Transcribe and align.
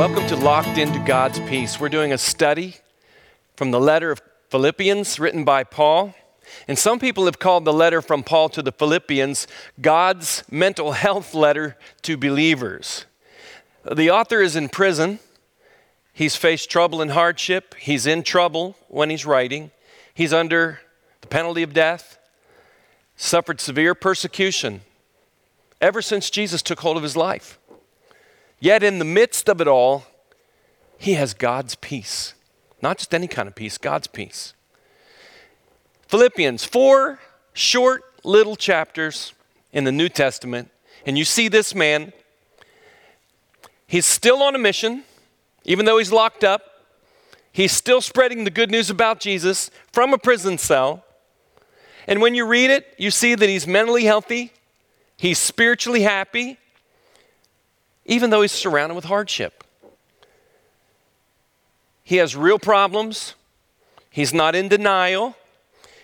Welcome 0.00 0.26
to 0.28 0.36
Locked 0.36 0.78
Into 0.78 0.98
God's 1.00 1.40
Peace. 1.40 1.78
We're 1.78 1.90
doing 1.90 2.10
a 2.10 2.16
study 2.16 2.76
from 3.54 3.70
the 3.70 3.78
letter 3.78 4.10
of 4.10 4.22
Philippians 4.48 5.20
written 5.20 5.44
by 5.44 5.62
Paul. 5.62 6.14
And 6.66 6.78
some 6.78 6.98
people 6.98 7.26
have 7.26 7.38
called 7.38 7.66
the 7.66 7.72
letter 7.74 8.00
from 8.00 8.22
Paul 8.22 8.48
to 8.48 8.62
the 8.62 8.72
Philippians 8.72 9.46
God's 9.78 10.42
mental 10.50 10.92
health 11.04 11.34
letter 11.34 11.76
to 12.00 12.16
believers. 12.16 13.04
The 13.94 14.10
author 14.10 14.40
is 14.40 14.56
in 14.56 14.70
prison. 14.70 15.18
He's 16.14 16.34
faced 16.34 16.70
trouble 16.70 17.02
and 17.02 17.10
hardship. 17.10 17.74
He's 17.78 18.06
in 18.06 18.22
trouble 18.22 18.78
when 18.88 19.10
he's 19.10 19.26
writing. 19.26 19.70
He's 20.14 20.32
under 20.32 20.80
the 21.20 21.26
penalty 21.26 21.62
of 21.62 21.74
death, 21.74 22.18
suffered 23.16 23.60
severe 23.60 23.94
persecution 23.94 24.80
ever 25.78 26.00
since 26.00 26.30
Jesus 26.30 26.62
took 26.62 26.80
hold 26.80 26.96
of 26.96 27.02
his 27.02 27.18
life. 27.18 27.59
Yet, 28.60 28.82
in 28.82 28.98
the 28.98 29.04
midst 29.04 29.48
of 29.48 29.60
it 29.60 29.66
all, 29.66 30.04
he 30.98 31.14
has 31.14 31.32
God's 31.32 31.74
peace. 31.76 32.34
Not 32.82 32.98
just 32.98 33.14
any 33.14 33.26
kind 33.26 33.48
of 33.48 33.54
peace, 33.54 33.78
God's 33.78 34.06
peace. 34.06 34.52
Philippians, 36.08 36.64
four 36.64 37.18
short 37.54 38.04
little 38.22 38.56
chapters 38.56 39.32
in 39.72 39.84
the 39.84 39.92
New 39.92 40.08
Testament, 40.08 40.70
and 41.06 41.16
you 41.16 41.24
see 41.24 41.48
this 41.48 41.74
man. 41.74 42.12
He's 43.86 44.06
still 44.06 44.42
on 44.42 44.54
a 44.54 44.58
mission, 44.58 45.04
even 45.64 45.86
though 45.86 45.98
he's 45.98 46.12
locked 46.12 46.44
up. 46.44 46.62
He's 47.52 47.72
still 47.72 48.00
spreading 48.00 48.44
the 48.44 48.50
good 48.50 48.70
news 48.70 48.90
about 48.90 49.18
Jesus 49.20 49.70
from 49.92 50.12
a 50.12 50.18
prison 50.18 50.58
cell. 50.58 51.04
And 52.06 52.20
when 52.20 52.34
you 52.34 52.46
read 52.46 52.70
it, 52.70 52.94
you 52.98 53.10
see 53.10 53.34
that 53.34 53.48
he's 53.48 53.66
mentally 53.66 54.04
healthy, 54.04 54.52
he's 55.16 55.38
spiritually 55.38 56.02
happy, 56.02 56.58
even 58.10 58.30
though 58.30 58.42
he's 58.42 58.52
surrounded 58.52 58.96
with 58.96 59.04
hardship. 59.04 59.62
He 62.02 62.16
has 62.16 62.34
real 62.34 62.58
problems. 62.58 63.36
He's 64.10 64.34
not 64.34 64.56
in 64.56 64.68
denial. 64.68 65.36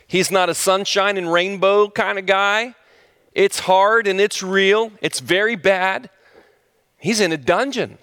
He's 0.07 0.31
not 0.31 0.49
a 0.49 0.55
sunshine 0.55 1.17
and 1.17 1.33
rainbow 1.33 1.91
kind 1.91 2.17
of 2.17 2.25
guy. 2.25 2.77
It's 3.35 3.59
hard 3.59 4.07
and 4.07 4.21
it's 4.21 4.41
real. 4.41 4.93
It's 5.03 5.19
very 5.19 5.57
bad. 5.57 6.09
He's 6.97 7.21
in 7.21 7.33
a 7.33 7.37
dungeon. 7.37 7.99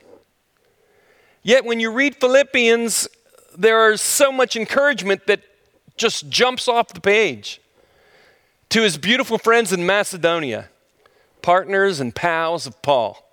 Yet 1.42 1.64
when 1.64 1.80
you 1.80 1.90
read 1.90 2.17
Philippians, 2.17 3.08
there 3.58 3.90
is 3.90 4.02
so 4.02 4.34
much 4.34 4.58
encouragement 4.58 5.28
that 5.28 5.44
just 5.95 6.28
jumps 6.28 6.67
off 6.67 6.90
the 6.90 7.00
page. 7.00 7.62
To 8.72 8.82
his 8.82 8.98
beautiful 8.98 9.38
friends 9.38 9.72
in 9.72 9.86
Macedonia, 9.86 10.67
partners 11.42 12.02
and 12.02 12.14
pals 12.14 12.67
of 12.67 12.82
Paul 12.82 13.23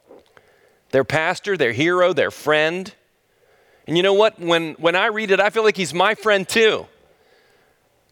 their 0.91 1.05
pastor, 1.05 1.57
their 1.57 1.73
hero, 1.73 2.13
their 2.13 2.31
friend. 2.31 2.93
And 3.87 3.97
you 3.97 4.03
know 4.03 4.15
what? 4.15 4.39
When, 4.39 4.75
when 4.75 4.97
I 4.97 5.07
read 5.07 5.31
it, 5.31 5.41
I 5.41 5.51
feel 5.51 5.65
like 5.65 5.77
he's 5.77 5.95
my 5.95 6.15
friend 6.15 6.49
too. 6.49 6.87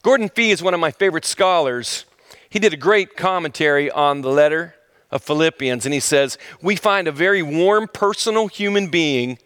Gordon 0.03 0.29
Fee 0.29 0.51
is 0.51 0.63
one 0.63 0.75
of 0.75 0.81
my 0.81 0.91
favorite 0.91 1.25
scholars. 1.25 2.05
He 2.49 2.59
did 2.59 2.73
a 2.73 2.77
great 2.77 3.17
commentary 3.17 3.91
on 3.91 4.23
the 4.23 4.31
letter 4.31 4.75
of 5.11 5.23
Philippians, 5.23 5.85
and 5.85 5.93
he 5.93 6.01
says, 6.01 6.39
We 6.63 6.77
find 6.77 7.09
a 7.09 7.13
very 7.13 7.43
warm, 7.43 7.89
personal 7.93 8.47
human 8.47 8.89
being 8.89 9.39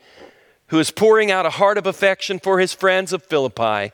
who 0.68 0.78
is 0.78 0.90
pouring 0.90 1.30
out 1.30 1.46
a 1.46 1.50
heart 1.50 1.78
of 1.78 1.86
affection 1.86 2.38
for 2.38 2.58
his 2.58 2.72
friends 2.72 3.12
of 3.12 3.22
Philippi. 3.22 3.92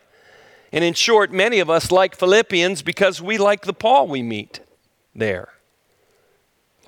And 0.71 0.85
in 0.85 0.95
short, 0.95 1.33
many 1.33 1.61
of 1.61 1.71
us 1.71 1.91
like 1.91 2.15
Philippians 2.15 2.83
because 2.83 3.23
we 3.23 3.39
like 3.39 3.63
the 3.63 3.73
Paul 3.73 4.07
we 4.07 4.23
meet 4.23 4.61
there. 5.15 5.49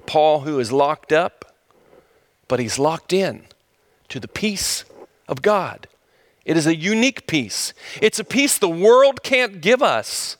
Paul, 0.06 0.40
who 0.40 0.58
is 0.58 0.70
locked 0.70 1.12
up, 1.12 1.49
but 2.50 2.58
he's 2.58 2.80
locked 2.80 3.12
in 3.12 3.44
to 4.08 4.18
the 4.18 4.26
peace 4.26 4.84
of 5.28 5.40
God. 5.40 5.86
It 6.44 6.56
is 6.56 6.66
a 6.66 6.74
unique 6.74 7.28
peace. 7.28 7.72
It's 8.02 8.18
a 8.18 8.24
peace 8.24 8.58
the 8.58 8.68
world 8.68 9.22
can't 9.22 9.60
give 9.60 9.84
us. 9.84 10.36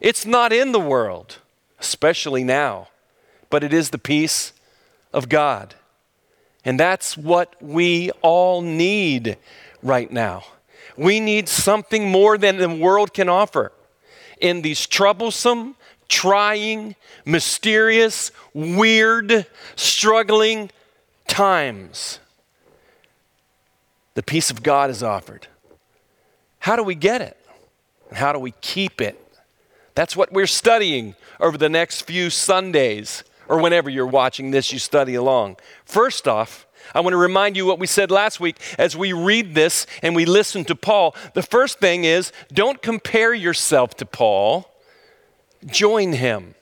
It's 0.00 0.26
not 0.26 0.52
in 0.52 0.72
the 0.72 0.80
world, 0.80 1.38
especially 1.78 2.42
now, 2.42 2.88
but 3.50 3.62
it 3.62 3.72
is 3.72 3.90
the 3.90 3.98
peace 3.98 4.52
of 5.12 5.28
God. 5.28 5.76
And 6.64 6.80
that's 6.80 7.16
what 7.16 7.54
we 7.62 8.10
all 8.20 8.60
need 8.60 9.36
right 9.80 10.10
now. 10.10 10.42
We 10.96 11.20
need 11.20 11.48
something 11.48 12.10
more 12.10 12.36
than 12.36 12.56
the 12.56 12.68
world 12.68 13.14
can 13.14 13.28
offer. 13.28 13.70
In 14.40 14.62
these 14.62 14.88
troublesome, 14.88 15.76
trying, 16.08 16.96
mysterious, 17.24 18.32
weird, 18.54 19.46
struggling 19.76 20.72
times, 21.26 22.18
the 24.14 24.22
peace 24.22 24.50
of 24.50 24.62
God 24.62 24.90
is 24.90 25.02
offered. 25.02 25.46
How 26.60 26.76
do 26.76 26.82
we 26.82 26.94
get 26.94 27.20
it? 27.20 27.36
And 28.08 28.18
how 28.18 28.32
do 28.32 28.38
we 28.38 28.52
keep 28.60 29.00
it? 29.00 29.20
That's 29.94 30.16
what 30.16 30.32
we're 30.32 30.46
studying 30.46 31.14
over 31.40 31.56
the 31.56 31.68
next 31.68 32.02
few 32.02 32.30
Sundays, 32.30 33.22
or 33.48 33.60
whenever 33.60 33.90
you're 33.90 34.06
watching 34.06 34.50
this, 34.50 34.72
you 34.72 34.78
study 34.78 35.14
along. 35.14 35.56
First 35.84 36.26
off, 36.26 36.66
I 36.94 37.00
want 37.00 37.12
to 37.12 37.18
remind 37.18 37.56
you 37.56 37.64
what 37.64 37.78
we 37.78 37.86
said 37.86 38.10
last 38.10 38.40
week 38.40 38.58
as 38.78 38.96
we 38.96 39.12
read 39.12 39.54
this 39.54 39.86
and 40.02 40.14
we 40.14 40.24
listen 40.24 40.64
to 40.66 40.74
Paul. 40.74 41.14
The 41.34 41.42
first 41.42 41.78
thing 41.78 42.04
is 42.04 42.32
don't 42.52 42.82
compare 42.82 43.32
yourself 43.32 43.94
to 43.96 44.06
Paul, 44.06 44.68
join 45.66 46.12
him. 46.12 46.54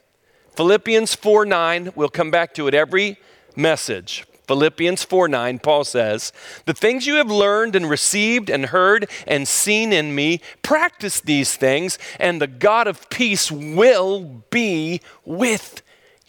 Philippians 0.56 1.14
4 1.14 1.46
9, 1.46 1.92
we'll 1.94 2.08
come 2.08 2.30
back 2.30 2.54
to 2.54 2.68
it 2.68 2.74
every 2.74 3.18
message. 3.56 4.24
Philippians 4.52 5.02
4 5.02 5.28
9, 5.28 5.60
Paul 5.60 5.82
says, 5.82 6.30
The 6.66 6.74
things 6.74 7.06
you 7.06 7.14
have 7.14 7.30
learned 7.30 7.74
and 7.74 7.88
received 7.88 8.50
and 8.50 8.66
heard 8.66 9.08
and 9.26 9.48
seen 9.48 9.94
in 9.94 10.14
me, 10.14 10.42
practice 10.60 11.20
these 11.20 11.56
things, 11.56 11.98
and 12.20 12.38
the 12.38 12.46
God 12.46 12.86
of 12.86 13.08
peace 13.08 13.50
will 13.50 14.42
be 14.50 15.00
with 15.24 15.80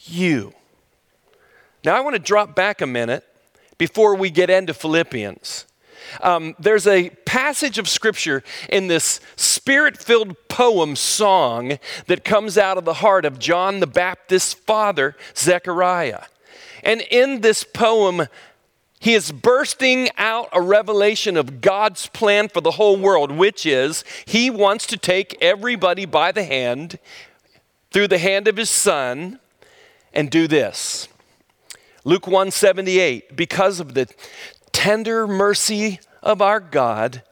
you. 0.06 0.54
Now, 1.84 1.98
I 1.98 2.00
want 2.00 2.14
to 2.14 2.20
drop 2.20 2.56
back 2.56 2.80
a 2.80 2.88
minute 2.88 3.26
before 3.78 4.16
we 4.16 4.30
get 4.30 4.50
into 4.50 4.74
Philippians. 4.74 5.66
Um, 6.22 6.56
there's 6.58 6.88
a 6.88 7.10
passage 7.26 7.78
of 7.78 7.90
scripture 7.90 8.42
in 8.70 8.88
this 8.88 9.20
spirit 9.36 9.98
filled 9.98 10.38
poem 10.48 10.96
song 10.96 11.78
that 12.08 12.24
comes 12.24 12.58
out 12.58 12.78
of 12.78 12.86
the 12.86 12.94
heart 12.94 13.26
of 13.26 13.38
John 13.38 13.82
the 13.82 13.88
Baptist's 13.88 14.54
father, 14.54 15.18
Zechariah. 15.36 16.22
And 16.84 17.02
in 17.10 17.42
this 17.42 17.64
poem, 17.64 18.28
he 19.00 19.14
is 19.14 19.32
bursting 19.32 20.10
out 20.18 20.50
a 20.54 20.62
revelation 20.62 21.36
of 21.36 21.62
God's 21.62 22.08
plan 22.08 22.48
for 22.50 22.62
the 22.62 22.72
whole 22.72 22.98
world, 22.98 23.32
which 23.32 23.66
is 23.66 24.04
he 24.26 24.50
wants 24.50 24.86
to 24.88 24.98
take 24.98 25.38
everybody 25.42 26.06
by 26.06 26.32
the 26.32 26.44
hand 26.44 27.00
through 27.92 28.08
the 28.08 28.18
hand 28.18 28.48
of 28.48 28.58
his 28.58 28.70
son 28.70 29.40
and 30.14 30.30
do 30.30 30.48
this. 30.48 31.08
Luke 32.06 32.28
178, 32.28 33.36
because 33.36 33.80
of 33.80 33.94
the 33.94 34.08
tender 34.72 35.28
mercy 35.28 36.00
of 36.22 36.42
our 36.42 36.60
God, 36.60 37.24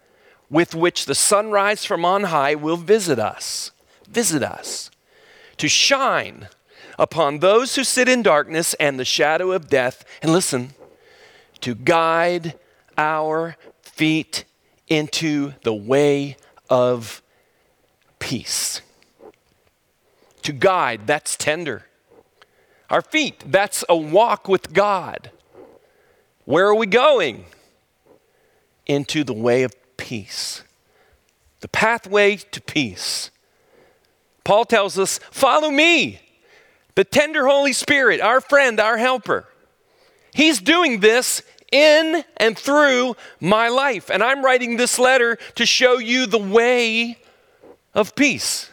with 0.49 0.75
which 0.75 1.05
the 1.05 1.15
sunrise 1.15 1.85
from 1.85 2.03
on 2.05 2.23
high 2.23 2.55
will 2.55 2.77
visit 2.77 3.17
us, 3.17 3.71
visit 4.07 4.43
us, 4.43 4.91
to 5.57 5.67
shine 5.67 6.49
upon 7.01 7.39
those 7.39 7.75
who 7.75 7.83
sit 7.83 8.07
in 8.07 8.21
darkness 8.21 8.75
and 8.75 8.99
the 8.99 9.03
shadow 9.03 9.51
of 9.51 9.67
death, 9.67 10.05
and 10.21 10.31
listen, 10.31 10.69
to 11.59 11.73
guide 11.73 12.53
our 12.95 13.57
feet 13.81 14.45
into 14.87 15.53
the 15.63 15.73
way 15.73 16.37
of 16.69 17.23
peace. 18.19 18.81
To 20.43 20.53
guide, 20.53 21.07
that's 21.07 21.35
tender. 21.35 21.87
Our 22.91 23.01
feet, 23.01 23.43
that's 23.47 23.83
a 23.89 23.97
walk 23.97 24.47
with 24.47 24.71
God. 24.71 25.31
Where 26.45 26.67
are 26.67 26.75
we 26.75 26.85
going? 26.85 27.45
Into 28.85 29.23
the 29.23 29.33
way 29.33 29.63
of 29.63 29.73
peace. 29.97 30.63
The 31.61 31.67
pathway 31.67 32.35
to 32.37 32.61
peace. 32.61 33.31
Paul 34.43 34.65
tells 34.65 34.99
us, 34.99 35.19
Follow 35.31 35.71
me. 35.71 36.19
The 36.95 37.03
tender 37.03 37.47
Holy 37.47 37.73
Spirit, 37.73 38.21
our 38.21 38.41
friend, 38.41 38.79
our 38.79 38.97
helper. 38.97 39.47
He's 40.33 40.59
doing 40.59 40.99
this 40.99 41.41
in 41.71 42.23
and 42.37 42.57
through 42.57 43.15
my 43.39 43.69
life. 43.69 44.09
And 44.09 44.21
I'm 44.21 44.43
writing 44.43 44.77
this 44.77 44.99
letter 44.99 45.37
to 45.55 45.65
show 45.65 45.97
you 45.97 46.25
the 46.25 46.37
way 46.37 47.17
of 47.93 48.15
peace. 48.15 48.69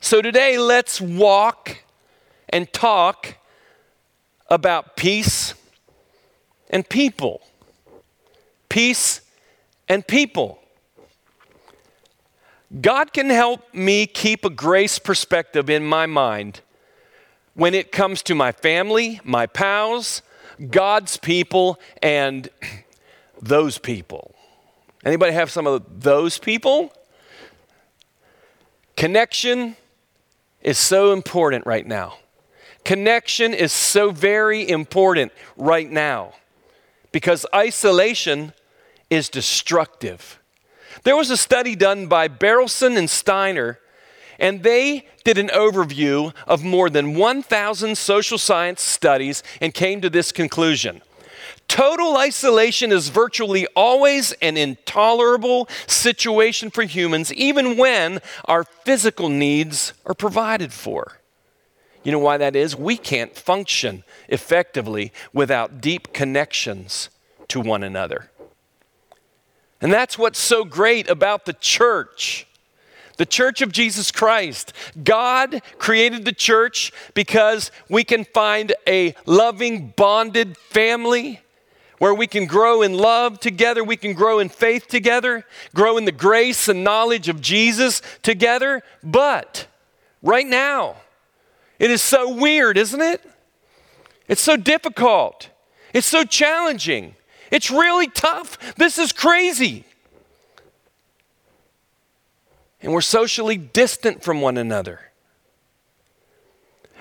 So 0.00 0.20
today, 0.20 0.58
let's 0.58 1.00
walk 1.00 1.78
and 2.48 2.72
talk 2.72 3.36
about 4.48 4.96
peace 4.96 5.54
and 6.70 6.88
people. 6.88 7.40
Peace 8.68 9.20
and 9.88 10.06
people. 10.06 10.58
God 12.80 13.12
can 13.12 13.30
help 13.30 13.72
me 13.74 14.06
keep 14.06 14.44
a 14.44 14.50
grace 14.50 14.98
perspective 14.98 15.70
in 15.70 15.84
my 15.84 16.06
mind 16.06 16.62
when 17.54 17.74
it 17.74 17.92
comes 17.92 18.22
to 18.22 18.34
my 18.34 18.52
family, 18.52 19.20
my 19.24 19.46
pals, 19.46 20.22
God's 20.70 21.16
people, 21.16 21.78
and 22.02 22.48
those 23.40 23.78
people. 23.78 24.34
Anybody 25.04 25.32
have 25.32 25.50
some 25.50 25.66
of 25.66 26.02
those 26.02 26.38
people? 26.38 26.92
Connection 28.96 29.76
is 30.62 30.78
so 30.78 31.12
important 31.12 31.66
right 31.66 31.86
now. 31.86 32.18
Connection 32.84 33.54
is 33.54 33.72
so 33.72 34.10
very 34.10 34.68
important 34.68 35.32
right 35.56 35.90
now 35.90 36.34
because 37.10 37.46
isolation 37.54 38.52
is 39.10 39.28
destructive. 39.28 40.40
There 41.04 41.16
was 41.16 41.30
a 41.30 41.36
study 41.36 41.74
done 41.74 42.06
by 42.06 42.28
Berelson 42.28 42.96
and 42.96 43.08
Steiner, 43.08 43.78
and 44.42 44.64
they 44.64 45.06
did 45.24 45.38
an 45.38 45.48
overview 45.48 46.34
of 46.48 46.64
more 46.64 46.90
than 46.90 47.14
1,000 47.14 47.96
social 47.96 48.36
science 48.36 48.82
studies 48.82 49.42
and 49.60 49.72
came 49.72 50.00
to 50.02 50.10
this 50.10 50.32
conclusion. 50.32 51.00
Total 51.68 52.16
isolation 52.18 52.90
is 52.90 53.08
virtually 53.08 53.66
always 53.76 54.32
an 54.42 54.56
intolerable 54.56 55.68
situation 55.86 56.70
for 56.70 56.82
humans, 56.82 57.32
even 57.32 57.76
when 57.76 58.20
our 58.46 58.64
physical 58.64 59.28
needs 59.28 59.94
are 60.04 60.12
provided 60.12 60.72
for. 60.72 61.18
You 62.02 62.10
know 62.10 62.18
why 62.18 62.36
that 62.36 62.56
is? 62.56 62.74
We 62.74 62.96
can't 62.96 63.36
function 63.36 64.02
effectively 64.28 65.12
without 65.32 65.80
deep 65.80 66.12
connections 66.12 67.10
to 67.46 67.60
one 67.60 67.84
another. 67.84 68.28
And 69.80 69.92
that's 69.92 70.18
what's 70.18 70.40
so 70.40 70.64
great 70.64 71.08
about 71.08 71.44
the 71.44 71.52
church. 71.54 72.46
The 73.22 73.26
church 73.26 73.62
of 73.62 73.70
Jesus 73.70 74.10
Christ. 74.10 74.72
God 75.04 75.62
created 75.78 76.24
the 76.24 76.32
church 76.32 76.90
because 77.14 77.70
we 77.88 78.02
can 78.02 78.24
find 78.24 78.74
a 78.84 79.14
loving, 79.26 79.94
bonded 79.94 80.56
family 80.56 81.40
where 81.98 82.12
we 82.12 82.26
can 82.26 82.46
grow 82.46 82.82
in 82.82 82.94
love 82.94 83.38
together, 83.38 83.84
we 83.84 83.96
can 83.96 84.12
grow 84.12 84.40
in 84.40 84.48
faith 84.48 84.88
together, 84.88 85.46
grow 85.72 85.98
in 85.98 86.04
the 86.04 86.10
grace 86.10 86.66
and 86.66 86.82
knowledge 86.82 87.28
of 87.28 87.40
Jesus 87.40 88.02
together. 88.22 88.82
But 89.04 89.68
right 90.20 90.44
now, 90.44 90.96
it 91.78 91.92
is 91.92 92.02
so 92.02 92.28
weird, 92.34 92.76
isn't 92.76 93.00
it? 93.00 93.24
It's 94.26 94.40
so 94.40 94.56
difficult. 94.56 95.48
It's 95.94 96.08
so 96.08 96.24
challenging. 96.24 97.14
It's 97.52 97.70
really 97.70 98.08
tough. 98.08 98.74
This 98.74 98.98
is 98.98 99.12
crazy. 99.12 99.84
And 102.82 102.92
we're 102.92 103.00
socially 103.00 103.56
distant 103.56 104.22
from 104.22 104.40
one 104.40 104.58
another. 104.58 105.12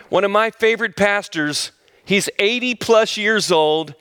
One 0.10 0.24
of 0.24 0.31
my 0.31 0.51
favorite 0.51 0.95
pastors, 0.95 1.72
he's 2.06 2.30
80 2.38 2.75
plus 2.75 3.18
years 3.18 3.51
old, 3.51 3.95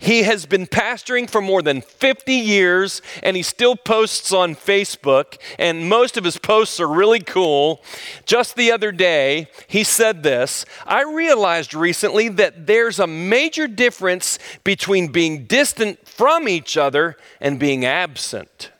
he 0.00 0.22
has 0.22 0.46
been 0.46 0.66
pastoring 0.66 1.28
for 1.28 1.42
more 1.42 1.60
than 1.60 1.82
50 1.82 2.32
years 2.32 3.02
and 3.22 3.36
he 3.36 3.42
still 3.42 3.76
posts 3.76 4.32
on 4.32 4.54
Facebook, 4.54 5.36
and 5.58 5.90
most 5.90 6.16
of 6.16 6.24
his 6.24 6.38
posts 6.38 6.80
are 6.80 6.88
really 6.88 7.20
cool. 7.20 7.82
Just 8.24 8.56
the 8.56 8.72
other 8.72 8.92
day, 8.92 9.48
he 9.66 9.84
said 9.84 10.22
this 10.22 10.64
I 10.86 11.02
realized 11.02 11.74
recently 11.74 12.28
that 12.28 12.66
there's 12.66 12.98
a 12.98 13.06
major 13.06 13.68
difference 13.68 14.38
between 14.64 15.08
being 15.08 15.44
distant 15.44 16.08
from 16.08 16.48
each 16.48 16.78
other 16.78 17.18
and 17.38 17.58
being 17.58 17.84
absent 17.84 18.70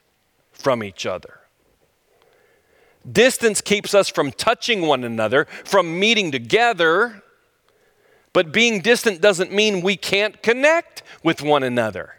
from 0.53 0.83
each 0.83 1.05
other. 1.05 1.40
Distance 3.11 3.61
keeps 3.61 3.95
us 3.95 4.09
from 4.09 4.31
touching 4.33 4.83
one 4.83 5.05
another, 5.05 5.47
from 5.65 5.99
meeting 5.99 6.31
together 6.31 7.23
but 8.33 8.53
being 8.53 8.81
distant 8.81 9.21
doesn't 9.21 9.53
mean 9.53 9.81
we 9.81 9.97
can't 9.97 10.43
connect 10.43 11.03
with 11.23 11.43
one 11.43 11.63
another. 11.63 12.15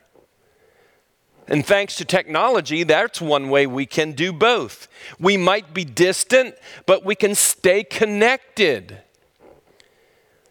And 1.47 1.65
thanks 1.65 1.95
to 1.95 2.05
technology, 2.05 2.83
that's 2.83 3.19
one 3.19 3.49
way 3.49 3.65
we 3.65 3.85
can 3.85 4.11
do 4.13 4.31
both. 4.31 4.87
We 5.19 5.37
might 5.37 5.73
be 5.73 5.83
distant, 5.83 6.55
but 6.85 7.03
we 7.03 7.15
can 7.15 7.35
stay 7.35 7.83
connected. 7.83 9.01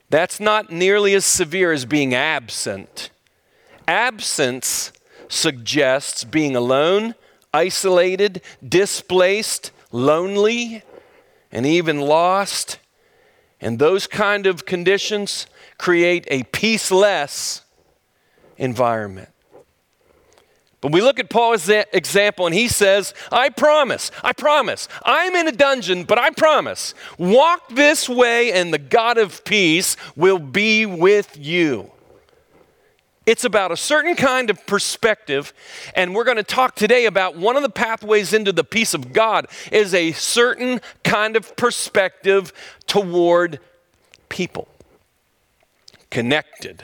That's 0.09 0.41
not 0.41 0.71
nearly 0.71 1.15
as 1.15 1.25
severe 1.25 1.73
as 1.73 1.85
being 1.85 2.15
absent. 2.15 3.11
Absence 3.87 4.93
suggests 5.29 6.25
being 6.25 6.57
alone, 6.57 7.15
isolated, 7.55 8.43
displaced, 8.67 9.71
lonely, 9.93 10.83
and 11.53 11.67
even 11.67 12.01
lost. 12.01 12.79
And 13.61 13.79
those 13.79 14.07
kind 14.07 14.47
of 14.47 14.65
conditions 14.65 15.47
create 15.79 16.27
a 16.31 16.45
peaceless 16.45 17.63
environment. 18.57 19.29
But 20.81 20.93
we 20.93 21.03
look 21.03 21.19
at 21.19 21.29
Paul's 21.29 21.69
example 21.69 22.47
and 22.47 22.55
he 22.55 22.67
says, 22.67 23.13
I 23.31 23.51
promise, 23.51 24.11
I 24.25 24.33
promise, 24.33 24.89
I'm 25.05 25.37
in 25.37 25.47
a 25.47 25.53
dungeon, 25.53 26.05
but 26.05 26.19
I 26.19 26.31
promise, 26.31 26.95
walk 27.19 27.69
this 27.69 28.09
way 28.09 28.51
and 28.53 28.73
the 28.73 28.79
God 28.79 29.19
of 29.19 29.45
peace 29.45 29.97
will 30.17 30.39
be 30.39 30.87
with 30.87 31.37
you. 31.37 31.91
It's 33.31 33.45
about 33.45 33.71
a 33.71 33.77
certain 33.77 34.17
kind 34.17 34.51
of 34.51 34.67
perspective, 34.67 35.55
and 35.95 36.17
we're 36.17 36.25
going 36.25 36.37
to 36.37 36.43
talk 36.43 36.75
today 36.75 37.07
about 37.07 37.37
one 37.37 37.55
of 37.55 37.63
the 37.63 37.71
pathways 37.71 38.33
into 38.33 38.51
the 38.51 38.65
peace 38.65 38.93
of 38.93 39.13
God 39.13 39.47
is 39.71 39.95
a 39.95 40.11
certain 40.11 40.81
kind 41.05 41.37
of 41.37 41.55
perspective 41.55 42.53
toward 42.89 43.61
people, 44.29 44.67
connected 46.11 46.83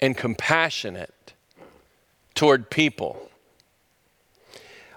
and 0.00 0.14
compassionate 0.14 1.32
toward 2.34 2.68
people. 2.68 3.30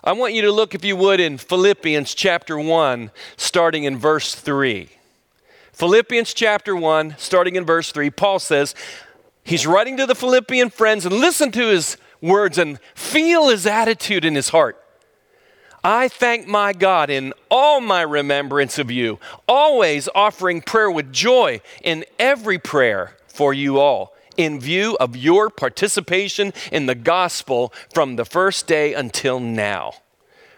I 0.03 0.11
want 0.11 0.33
you 0.33 0.41
to 0.41 0.51
look, 0.51 0.75
if 0.75 0.83
you 0.83 0.97
would, 0.97 1.21
in 1.21 1.37
Philippians 1.37 2.13
chapter 2.13 2.59
1, 2.59 3.09
starting 3.37 3.85
in 3.85 3.97
verse 3.97 4.35
3. 4.35 4.89
Philippians 5.71 6.33
chapter 6.33 6.75
1, 6.75 7.15
starting 7.17 7.55
in 7.55 7.65
verse 7.65 7.93
3, 7.93 8.09
Paul 8.09 8.39
says, 8.39 8.75
He's 9.49 9.65
writing 9.65 9.97
to 9.97 10.05
the 10.05 10.13
Philippian 10.13 10.69
friends, 10.69 11.07
and 11.07 11.15
listen 11.15 11.51
to 11.53 11.69
his 11.69 11.97
words 12.21 12.59
and 12.59 12.79
feel 12.93 13.49
his 13.49 13.65
attitude 13.65 14.23
in 14.23 14.35
his 14.35 14.49
heart. 14.49 14.79
I 15.83 16.07
thank 16.07 16.45
my 16.45 16.71
God 16.71 17.09
in 17.09 17.33
all 17.49 17.81
my 17.81 18.03
remembrance 18.03 18.77
of 18.77 18.91
you, 18.91 19.17
always 19.47 20.07
offering 20.13 20.61
prayer 20.61 20.91
with 20.91 21.11
joy 21.11 21.61
in 21.81 22.05
every 22.19 22.59
prayer 22.59 23.17
for 23.25 23.51
you 23.51 23.79
all, 23.79 24.13
in 24.37 24.59
view 24.59 24.95
of 24.99 25.17
your 25.17 25.49
participation 25.49 26.53
in 26.71 26.85
the 26.85 26.93
gospel 26.93 27.73
from 27.91 28.17
the 28.17 28.25
first 28.25 28.67
day 28.67 28.93
until 28.93 29.39
now. 29.39 29.93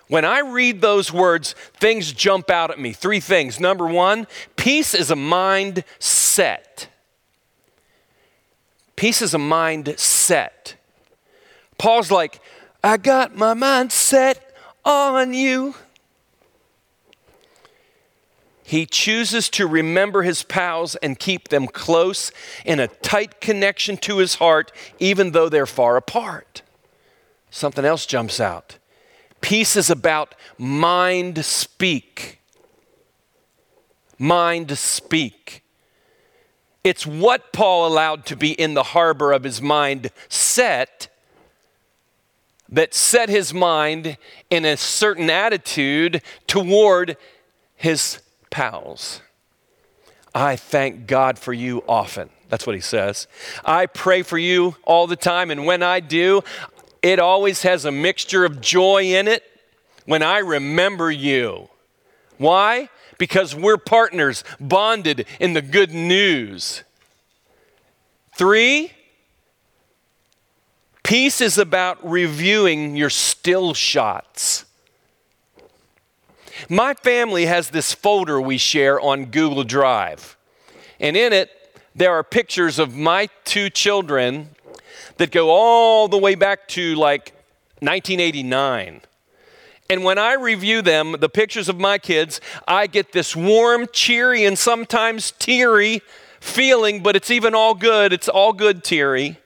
When 0.09 0.25
I 0.25 0.39
read 0.39 0.81
those 0.81 1.13
words, 1.13 1.55
things 1.75 2.11
jump 2.11 2.49
out 2.49 2.71
at 2.71 2.77
me. 2.77 2.91
Three 2.91 3.21
things. 3.21 3.57
Number 3.57 3.87
one, 3.87 4.27
peace 4.57 4.93
is 4.93 5.11
a 5.11 5.15
mind 5.15 5.85
set. 5.97 6.89
Peace 9.01 9.23
is 9.23 9.33
a 9.33 9.39
mind 9.39 9.91
set. 9.97 10.75
Paul's 11.79 12.11
like, 12.11 12.39
I 12.83 12.97
got 12.97 13.35
my 13.35 13.55
mind 13.55 13.91
set 13.91 14.55
on 14.85 15.33
you. 15.33 15.73
He 18.61 18.85
chooses 18.85 19.49
to 19.49 19.65
remember 19.65 20.21
his 20.21 20.43
pals 20.43 20.95
and 20.97 21.17
keep 21.17 21.47
them 21.47 21.65
close 21.65 22.31
in 22.63 22.79
a 22.79 22.89
tight 22.89 23.41
connection 23.41 23.97
to 23.97 24.19
his 24.19 24.35
heart, 24.35 24.71
even 24.99 25.31
though 25.31 25.49
they're 25.49 25.65
far 25.65 25.97
apart. 25.97 26.61
Something 27.49 27.85
else 27.85 28.05
jumps 28.05 28.39
out. 28.39 28.77
Peace 29.41 29.75
is 29.75 29.89
about 29.89 30.35
mind 30.59 31.43
speak. 31.43 32.39
Mind 34.19 34.77
speak. 34.77 35.60
It's 36.83 37.05
what 37.05 37.53
Paul 37.53 37.87
allowed 37.87 38.25
to 38.27 38.35
be 38.35 38.51
in 38.51 38.73
the 38.73 38.83
harbor 38.83 39.31
of 39.31 39.43
his 39.43 39.61
mind 39.61 40.09
set 40.29 41.09
that 42.69 42.93
set 42.93 43.29
his 43.29 43.53
mind 43.53 44.17
in 44.49 44.65
a 44.65 44.77
certain 44.77 45.29
attitude 45.29 46.21
toward 46.47 47.17
his 47.75 48.19
pals. 48.49 49.21
I 50.33 50.55
thank 50.55 51.07
God 51.07 51.37
for 51.37 51.51
you 51.51 51.83
often. 51.87 52.29
That's 52.47 52.65
what 52.65 52.75
he 52.75 52.81
says. 52.81 53.27
I 53.65 53.85
pray 53.85 54.23
for 54.23 54.37
you 54.37 54.75
all 54.83 55.07
the 55.07 55.15
time, 55.17 55.51
and 55.51 55.65
when 55.65 55.83
I 55.83 55.99
do, 55.99 56.41
it 57.01 57.19
always 57.19 57.63
has 57.63 57.85
a 57.85 57.91
mixture 57.91 58.45
of 58.45 58.61
joy 58.61 59.03
in 59.15 59.27
it 59.27 59.43
when 60.05 60.23
I 60.23 60.39
remember 60.39 61.11
you. 61.11 61.69
Why? 62.37 62.89
Because 63.21 63.53
we're 63.53 63.77
partners, 63.77 64.43
bonded 64.59 65.27
in 65.39 65.53
the 65.53 65.61
good 65.61 65.93
news. 65.93 66.81
Three, 68.35 68.93
Peace 71.03 71.39
is 71.39 71.59
about 71.59 71.99
reviewing 72.03 72.95
your 72.95 73.11
still 73.11 73.75
shots. 73.75 74.65
My 76.67 76.95
family 76.95 77.45
has 77.45 77.69
this 77.69 77.93
folder 77.93 78.41
we 78.41 78.57
share 78.57 78.99
on 78.99 79.25
Google 79.25 79.65
Drive, 79.65 80.35
and 80.99 81.15
in 81.15 81.31
it, 81.31 81.51
there 81.93 82.13
are 82.13 82.23
pictures 82.23 82.79
of 82.79 82.95
my 82.95 83.29
two 83.43 83.69
children 83.69 84.49
that 85.17 85.29
go 85.29 85.51
all 85.51 86.07
the 86.07 86.17
way 86.17 86.33
back 86.33 86.67
to 86.69 86.95
like 86.95 87.33
1989. 87.81 89.01
And 89.91 90.05
when 90.05 90.17
I 90.17 90.35
review 90.35 90.81
them, 90.81 91.17
the 91.19 91.27
pictures 91.27 91.67
of 91.67 91.77
my 91.77 91.97
kids, 91.97 92.39
I 92.65 92.87
get 92.87 93.11
this 93.11 93.35
warm, 93.35 93.87
cheery, 93.91 94.45
and 94.45 94.57
sometimes 94.57 95.31
teary 95.31 96.01
feeling, 96.39 97.03
but 97.03 97.17
it's 97.17 97.29
even 97.29 97.53
all 97.53 97.73
good. 97.73 98.13
It's 98.13 98.29
all 98.29 98.53
good 98.53 98.85
teary 98.85 99.37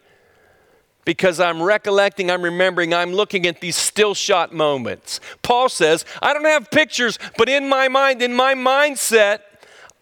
because 1.04 1.40
I'm 1.40 1.64
recollecting, 1.64 2.30
I'm 2.30 2.44
remembering, 2.44 2.94
I'm 2.94 3.12
looking 3.12 3.48
at 3.48 3.60
these 3.60 3.76
still 3.76 4.14
shot 4.14 4.54
moments. 4.54 5.20
Paul 5.42 5.68
says, 5.68 6.06
I 6.22 6.32
don't 6.32 6.46
have 6.46 6.70
pictures, 6.70 7.18
but 7.40 7.50
in 7.50 7.68
my 7.68 7.88
mind, 7.88 8.22
in 8.22 8.36
my 8.36 8.54
mindset, 8.54 9.40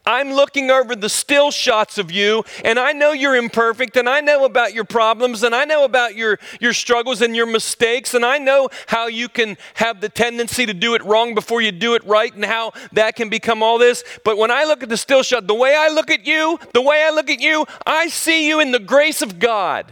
I'm 0.05 0.33
looking 0.33 0.69
over 0.69 0.95
the 0.95 1.07
still 1.07 1.49
shots 1.49 1.97
of 1.97 2.11
you, 2.11 2.43
and 2.65 2.77
I 2.77 2.91
know 2.91 3.13
you're 3.13 3.37
imperfect, 3.37 3.95
and 3.95 4.09
I 4.09 4.19
know 4.19 4.43
about 4.43 4.73
your 4.73 4.83
problems, 4.83 5.43
and 5.43 5.55
I 5.55 5.63
know 5.63 5.85
about 5.85 6.15
your, 6.15 6.39
your 6.59 6.73
struggles 6.73 7.21
and 7.21 7.33
your 7.35 7.45
mistakes, 7.45 8.13
and 8.13 8.25
I 8.25 8.37
know 8.37 8.69
how 8.87 9.07
you 9.07 9.29
can 9.29 9.57
have 9.75 10.01
the 10.01 10.09
tendency 10.09 10.65
to 10.65 10.73
do 10.73 10.93
it 10.95 11.03
wrong 11.05 11.33
before 11.33 11.61
you 11.61 11.71
do 11.71 11.95
it 11.95 12.03
right, 12.03 12.33
and 12.33 12.43
how 12.43 12.73
that 12.91 13.15
can 13.15 13.29
become 13.29 13.63
all 13.63 13.77
this. 13.77 14.03
But 14.25 14.37
when 14.37 14.51
I 14.51 14.65
look 14.65 14.83
at 14.83 14.89
the 14.89 14.97
still 14.97 15.23
shot, 15.23 15.47
the 15.47 15.53
way 15.53 15.73
I 15.73 15.87
look 15.87 16.11
at 16.11 16.27
you, 16.27 16.59
the 16.73 16.81
way 16.81 17.05
I 17.07 17.11
look 17.11 17.29
at 17.29 17.39
you, 17.39 17.65
I 17.85 18.09
see 18.09 18.47
you 18.47 18.59
in 18.59 18.71
the 18.73 18.79
grace 18.79 19.21
of 19.21 19.39
God. 19.39 19.89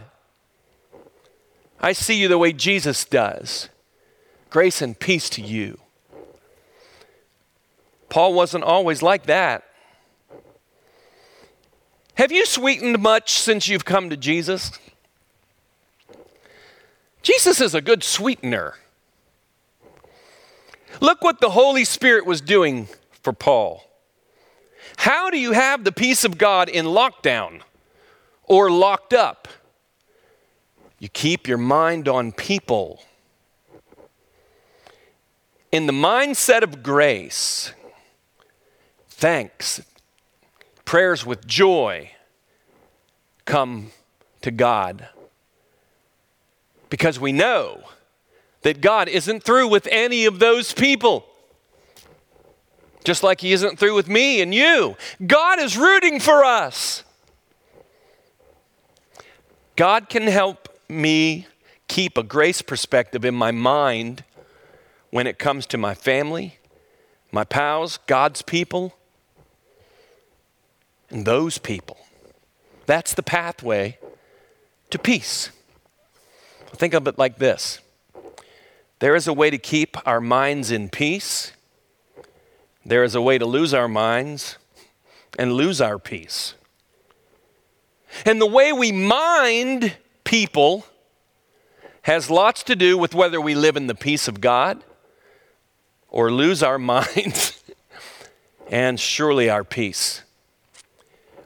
I 1.80 1.92
see 1.92 2.20
you 2.20 2.28
the 2.28 2.38
way 2.38 2.52
Jesus 2.52 3.06
does. 3.06 3.70
Grace 4.50 4.82
and 4.82 4.98
peace 4.98 5.30
to 5.30 5.40
you. 5.40 5.80
Paul 8.10 8.34
wasn't 8.34 8.64
always 8.64 9.00
like 9.00 9.24
that. 9.24 9.64
Have 12.14 12.30
you 12.30 12.44
sweetened 12.44 13.00
much 13.00 13.32
since 13.32 13.68
you've 13.68 13.84
come 13.84 14.10
to 14.10 14.16
Jesus? 14.16 14.72
Jesus 17.22 17.60
is 17.60 17.74
a 17.74 17.80
good 17.80 18.02
sweetener. 18.02 18.74
Look 21.00 21.22
what 21.22 21.40
the 21.40 21.50
Holy 21.50 21.84
Spirit 21.84 22.26
was 22.26 22.40
doing 22.40 22.88
for 23.22 23.32
Paul. 23.32 23.84
How 24.98 25.30
do 25.30 25.38
you 25.38 25.52
have 25.52 25.84
the 25.84 25.92
peace 25.92 26.24
of 26.24 26.36
God 26.36 26.68
in 26.68 26.84
lockdown 26.84 27.62
or 28.44 28.70
locked 28.70 29.14
up? 29.14 29.48
You 30.98 31.08
keep 31.08 31.48
your 31.48 31.58
mind 31.58 32.08
on 32.08 32.30
people. 32.32 33.02
In 35.72 35.86
the 35.86 35.92
mindset 35.92 36.62
of 36.62 36.82
grace, 36.82 37.72
thanks, 39.08 39.80
prayers 40.84 41.24
with 41.24 41.46
joy 41.46 42.10
come 43.44 43.92
to 44.42 44.50
God. 44.50 45.08
Because 46.90 47.18
we 47.18 47.32
know 47.32 47.84
that 48.62 48.80
God 48.80 49.08
isn't 49.08 49.42
through 49.42 49.68
with 49.68 49.88
any 49.90 50.24
of 50.24 50.38
those 50.38 50.72
people. 50.72 51.26
Just 53.04 53.22
like 53.22 53.40
He 53.40 53.52
isn't 53.52 53.78
through 53.78 53.94
with 53.94 54.08
me 54.08 54.40
and 54.40 54.54
you. 54.54 54.96
God 55.26 55.58
is 55.58 55.76
rooting 55.76 56.20
for 56.20 56.44
us. 56.44 57.02
God 59.74 60.08
can 60.08 60.26
help 60.26 60.68
me 60.88 61.46
keep 61.88 62.16
a 62.16 62.22
grace 62.22 62.62
perspective 62.62 63.24
in 63.24 63.34
my 63.34 63.50
mind 63.50 64.24
when 65.10 65.26
it 65.26 65.38
comes 65.38 65.66
to 65.66 65.78
my 65.78 65.94
family, 65.94 66.58
my 67.30 67.44
pals, 67.44 67.98
God's 68.06 68.42
people, 68.42 68.94
and 71.12 71.26
those 71.26 71.58
people. 71.58 71.98
That's 72.86 73.14
the 73.14 73.22
pathway 73.22 73.98
to 74.90 74.98
peace. 74.98 75.50
Think 76.74 76.94
of 76.94 77.06
it 77.06 77.18
like 77.18 77.38
this 77.38 77.80
there 78.98 79.14
is 79.14 79.26
a 79.28 79.32
way 79.32 79.50
to 79.50 79.58
keep 79.58 79.96
our 80.06 80.20
minds 80.20 80.70
in 80.70 80.88
peace, 80.88 81.52
there 82.84 83.04
is 83.04 83.14
a 83.14 83.22
way 83.22 83.38
to 83.38 83.46
lose 83.46 83.74
our 83.74 83.88
minds 83.88 84.58
and 85.38 85.52
lose 85.52 85.80
our 85.80 85.98
peace. 85.98 86.54
And 88.26 88.40
the 88.40 88.46
way 88.46 88.72
we 88.72 88.92
mind 88.92 89.96
people 90.24 90.84
has 92.02 92.30
lots 92.30 92.62
to 92.64 92.76
do 92.76 92.98
with 92.98 93.14
whether 93.14 93.40
we 93.40 93.54
live 93.54 93.76
in 93.76 93.86
the 93.86 93.94
peace 93.94 94.28
of 94.28 94.40
God 94.40 94.82
or 96.08 96.30
lose 96.30 96.62
our 96.62 96.78
minds 96.94 97.62
and 98.70 98.98
surely 98.98 99.48
our 99.48 99.64
peace. 99.64 100.22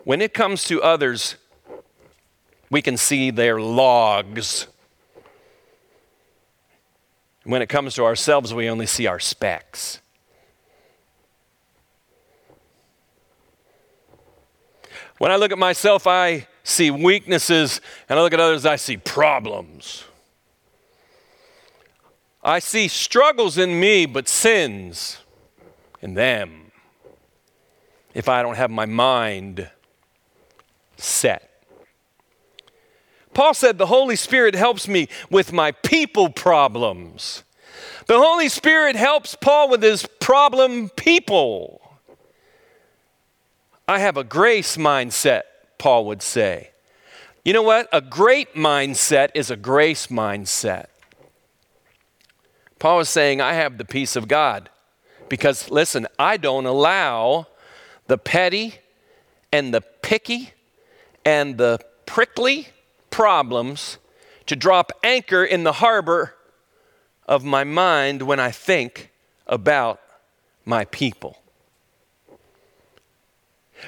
When 0.07 0.23
it 0.23 0.33
comes 0.33 0.63
to 0.67 0.81
others, 0.85 1.35
we 2.71 2.81
can 2.81 2.97
see 2.97 3.33
their 3.33 3.61
logs. 3.61 4.69
When 7.43 7.61
it 7.61 7.69
comes 7.69 7.97
to 7.97 8.05
ourselves, 8.05 8.55
we 8.55 8.71
only 8.71 8.87
see 8.87 9.09
our 9.09 9.19
specks. 9.19 9.99
When 15.19 15.33
I 15.33 15.37
look 15.37 15.51
at 15.51 15.59
myself, 15.59 16.07
I 16.07 16.47
see 16.63 16.93
weaknesses, 16.93 17.81
and 18.09 18.17
I 18.17 18.23
look 18.23 18.33
at 18.33 18.39
others, 18.39 18.65
I 18.65 18.77
see 18.77 18.99
problems. 18.99 20.05
I 22.45 22.61
see 22.61 22.87
struggles 22.87 23.59
in 23.59 23.81
me, 23.81 24.07
but 24.07 24.29
sins 24.29 25.19
in 26.01 26.15
them. 26.15 26.71
If 28.15 28.29
I 28.29 28.43
don't 28.43 28.57
have 28.57 28.71
my 28.71 28.87
mind 28.87 29.69
set. 30.97 31.51
Paul 33.35 33.55
said, 33.55 33.77
The 33.77 33.87
Holy 33.87 34.17
Spirit 34.17 34.55
helps 34.55 34.89
me 34.89 35.09
with 35.31 35.53
my 35.53 35.73
people 35.73 36.31
problems. 36.31 37.45
The 38.07 38.19
Holy 38.19 38.49
Spirit 38.49 38.97
helps 38.97 39.35
Paul 39.35 39.69
with 39.69 39.83
his 39.83 40.07
problem 40.21 40.89
people. 40.91 41.83
I 43.89 43.99
have 43.99 44.17
a 44.17 44.25
grace 44.25 44.77
mindset, 44.77 45.43
Paul 45.79 46.07
would 46.07 46.23
say. 46.23 46.71
You 47.45 47.53
know 47.53 47.63
what? 47.63 47.89
A 47.93 48.01
great 48.01 48.55
mindset 48.55 49.31
is 49.35 49.51
a 49.51 49.57
grace 49.57 50.09
mindset. 50.09 50.87
Paul 52.79 53.01
is 53.01 53.09
saying, 53.09 53.41
I 53.41 53.55
have 53.55 53.79
the 53.79 53.85
peace 53.85 54.17
of 54.17 54.29
God. 54.29 54.71
Because, 55.29 55.71
listen, 55.71 56.07
I 56.19 56.37
don't 56.37 56.67
allow 56.67 57.47
the 58.07 58.19
petty 58.19 58.77
and 59.53 59.75
the 59.75 59.81
picky 59.81 60.53
and 61.27 61.59
the 61.59 61.81
prickly 62.07 62.69
problems 63.11 63.99
to 64.47 64.55
drop 64.55 64.93
anchor 65.03 65.45
in 65.45 65.65
the 65.65 65.73
harbor 65.73 66.37
of 67.27 67.45
my 67.45 67.65
mind 67.65 68.23
when 68.23 68.39
I 68.39 68.53
think 68.53 69.11
about 69.49 70.01
my 70.65 70.85
people. 70.87 71.37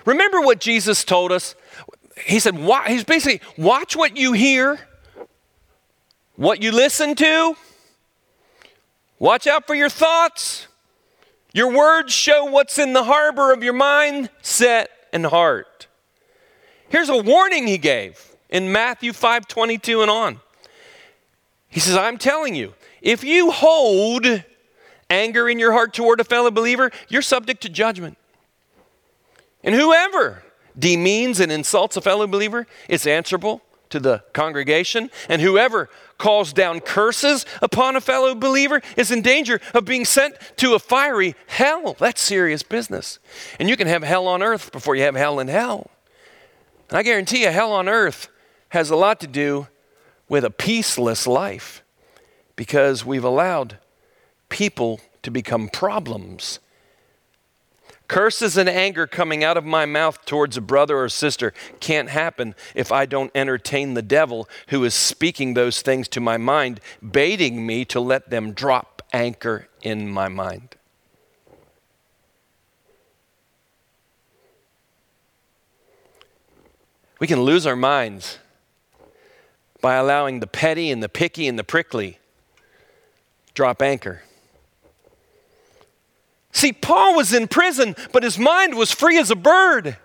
Remember 0.05 0.41
what 0.41 0.59
Jesus 0.59 1.05
told 1.05 1.31
us? 1.31 1.55
He 2.27 2.41
said, 2.41 2.57
He's 2.89 3.05
basically, 3.05 3.41
watch 3.57 3.95
what 3.95 4.17
you 4.17 4.33
hear, 4.33 4.81
what 6.35 6.61
you 6.61 6.73
listen 6.73 7.15
to, 7.15 7.55
watch 9.21 9.47
out 9.47 9.67
for 9.67 9.77
your 9.77 9.89
thoughts. 9.89 10.67
Your 11.55 11.73
words 11.73 12.13
show 12.13 12.45
what's 12.47 12.79
in 12.79 12.93
the 12.93 13.05
harbor 13.05 13.53
of 13.53 13.63
your 13.63 13.73
mind, 13.73 14.29
set, 14.43 14.91
and 15.13 15.25
heart. 15.25 15.88
Here's 16.89 17.09
a 17.09 17.17
warning 17.17 17.67
he 17.67 17.79
gave 17.79 18.37
in 18.49 18.73
Matthew 18.73 19.13
5 19.13 19.47
22 19.47 20.03
and 20.03 20.11
on. 20.11 20.41
He 21.69 21.81
says, 21.81 21.97
I'm 21.97 22.19
telling 22.19 22.55
you, 22.55 22.75
if 23.03 23.23
you 23.23 23.51
hold 23.51 24.27
anger 25.11 25.49
in 25.49 25.59
your 25.59 25.73
heart 25.73 25.93
toward 25.93 26.21
a 26.21 26.25
fellow 26.25 26.51
believer, 26.51 26.91
you're 27.09 27.23
subject 27.23 27.63
to 27.63 27.69
judgment. 27.69 28.17
And 29.63 29.75
whoever 29.75 30.43
demeans 30.79 31.41
and 31.41 31.53
insults 31.53 31.97
a 31.97 32.01
fellow 32.01 32.27
believer 32.27 32.67
is 32.89 33.07
answerable 33.07 33.63
to 33.91 34.01
the 34.01 34.23
congregation. 34.33 35.11
And 35.29 35.43
whoever 35.43 35.89
calls 36.17 36.53
down 36.53 36.81
curses 36.81 37.45
upon 37.63 37.97
a 37.97 38.01
fellow 38.01 38.35
believer 38.35 38.81
is 38.97 39.11
in 39.11 39.23
danger 39.23 39.61
of 39.75 39.85
being 39.85 40.05
sent 40.05 40.37
to 40.57 40.75
a 40.75 40.79
fiery 40.79 41.35
hell. 41.47 41.97
That's 41.99 42.21
serious 42.21 42.63
business. 42.63 43.19
And 43.59 43.69
you 43.69 43.77
can 43.77 43.89
have 43.89 44.03
hell 44.03 44.27
on 44.27 44.43
earth 44.43 44.73
before 44.73 44.95
you 44.97 45.03
have 45.03 45.15
hell 45.15 45.39
in 45.41 45.49
hell. 45.49 45.91
And 46.89 46.99
I 46.99 47.03
guarantee 47.03 47.43
you, 47.43 47.51
hell 47.51 47.73
on 47.73 47.89
earth 47.89 48.29
has 48.71 48.91
a 48.91 48.97
lot 48.97 49.21
to 49.21 49.27
do 49.27 49.69
with 50.29 50.45
a 50.45 50.51
peaceless 50.51 51.27
life 51.27 51.83
because 52.57 53.05
we've 53.05 53.25
allowed 53.25 53.79
people 54.49 55.01
to 55.23 55.31
become 55.31 55.69
problems. 55.69 56.59
Curses 58.09 58.57
and 58.57 58.71
anger 58.71 59.07
coming 59.07 59.45
out 59.45 59.59
of 59.59 59.67
my 59.67 59.85
mouth 59.85 60.25
towards 60.25 60.57
a 60.57 60.63
brother 60.63 60.99
or 60.99 61.11
sister 61.11 61.53
can't 61.79 62.09
happen 62.09 62.55
if 62.75 62.91
I 62.91 63.05
don't 63.05 63.31
entertain 63.35 63.93
the 63.93 64.03
devil 64.03 64.49
who 64.69 64.83
is 64.85 64.95
speaking 64.95 65.53
those 65.53 65.83
things 65.83 66.09
to 66.09 66.21
my 66.21 66.39
mind, 66.39 66.81
baiting 67.07 67.67
me 67.67 67.85
to 67.87 68.01
let 68.01 68.31
them 68.31 68.53
drop 68.53 69.03
anchor 69.13 69.69
in 69.83 70.09
my 70.09 70.29
mind. 70.29 70.78
We 77.19 77.27
can 77.27 77.43
lose 77.43 77.67
our 77.67 77.77
minds, 77.77 78.39
by 79.81 79.95
allowing 79.95 80.41
the 80.41 80.47
petty 80.47 80.91
and 80.91 81.03
the 81.03 81.09
picky 81.09 81.47
and 81.47 81.59
the 81.59 81.65
prickly 81.65 82.19
drop 83.55 83.83
anchor. 83.83 84.23
See, 86.53 86.73
Paul 86.73 87.15
was 87.15 87.33
in 87.33 87.47
prison, 87.47 87.95
but 88.13 88.23
his 88.23 88.39
mind 88.39 88.75
was 88.75 88.91
free 88.91 89.19
as 89.19 89.31
a 89.31 89.37
bird 89.37 89.97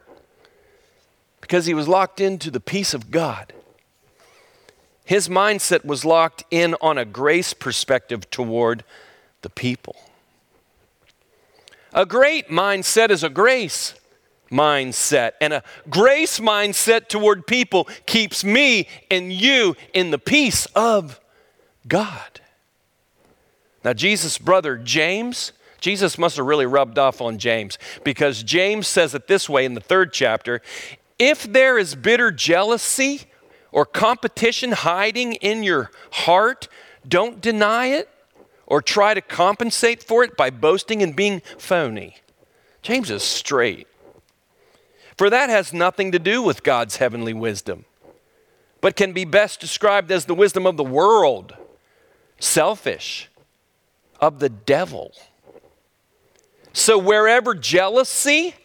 because 1.42 1.66
he 1.66 1.74
was 1.74 1.88
locked 1.88 2.20
into 2.20 2.52
the 2.52 2.60
peace 2.60 2.94
of 2.94 3.10
God. 3.10 3.54
His 5.06 5.28
mindset 5.28 5.84
was 5.84 6.06
locked 6.06 6.44
in 6.52 6.76
on 6.80 6.98
a 6.98 7.06
grace 7.06 7.54
perspective 7.54 8.30
toward 8.30 8.84
the 9.42 9.50
people. 9.50 9.96
A 11.94 12.06
great 12.06 12.50
mindset 12.50 13.10
is 13.10 13.24
a 13.24 13.30
grace 13.30 13.94
mindset, 14.54 15.32
and 15.42 15.52
a 15.52 15.64
grace 15.90 16.40
mindset 16.40 17.08
toward 17.08 17.48
people 17.48 17.88
keeps 18.06 18.44
me 18.44 18.88
and 19.10 19.34
you 19.34 19.76
in 19.94 20.12
the 20.12 20.20
peace 20.20 20.68
of 20.76 21.20
God. 21.88 22.40
Now, 23.84 23.94
Jesus' 23.94 24.38
brother 24.38 24.78
James, 24.78 25.52
Jesus 25.82 26.18
must 26.18 26.38
have 26.38 26.46
really 26.46 26.66
rubbed 26.66 26.98
off 26.98 27.20
on 27.20 27.38
James 27.38 27.78
because 28.04 28.44
James 28.44 28.88
says 28.88 29.14
it 29.14 29.28
this 29.28 29.50
way 29.50 29.66
in 29.66 29.74
the 29.74 29.82
third 29.82 30.14
chapter 30.14 30.62
if 31.20 31.44
there 31.44 31.78
is 31.78 31.96
bitter 31.96 32.32
jealousy 32.32 33.24
or 33.72 33.86
competition 33.86 34.72
hiding 34.72 35.34
in 35.34 35.64
your 35.64 35.92
heart, 36.12 36.68
don't 37.08 37.42
deny 37.42 37.88
it 37.88 38.10
or 38.66 38.82
try 38.82 39.14
to 39.14 39.22
compensate 39.22 40.04
for 40.04 40.24
it 40.24 40.36
by 40.36 40.50
boasting 40.50 41.02
and 41.02 41.16
being 41.16 41.42
phony. 41.58 42.18
James 42.82 43.10
is 43.10 43.24
straight. 43.24 43.88
For 45.18 45.30
that 45.30 45.50
has 45.50 45.74
nothing 45.74 46.12
to 46.12 46.20
do 46.20 46.42
with 46.42 46.64
God's 46.64 46.98
heavenly 46.98 47.34
wisdom, 47.34 47.86
but 48.82 48.96
can 48.96 49.14
be 49.14 49.26
best 49.26 49.60
described 49.60 50.12
as 50.12 50.26
the 50.26 50.36
wisdom 50.36 50.66
of 50.66 50.78
the 50.78 50.84
world, 50.84 51.56
selfish, 52.40 53.30
of 54.20 54.40
the 54.40 54.50
devil. 54.50 55.14
So, 56.74 56.98
wherever 56.98 57.54
jealousy 57.54 58.56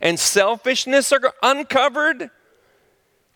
and 0.00 0.20
selfishness 0.20 1.12
are 1.12 1.32
uncovered, 1.42 2.30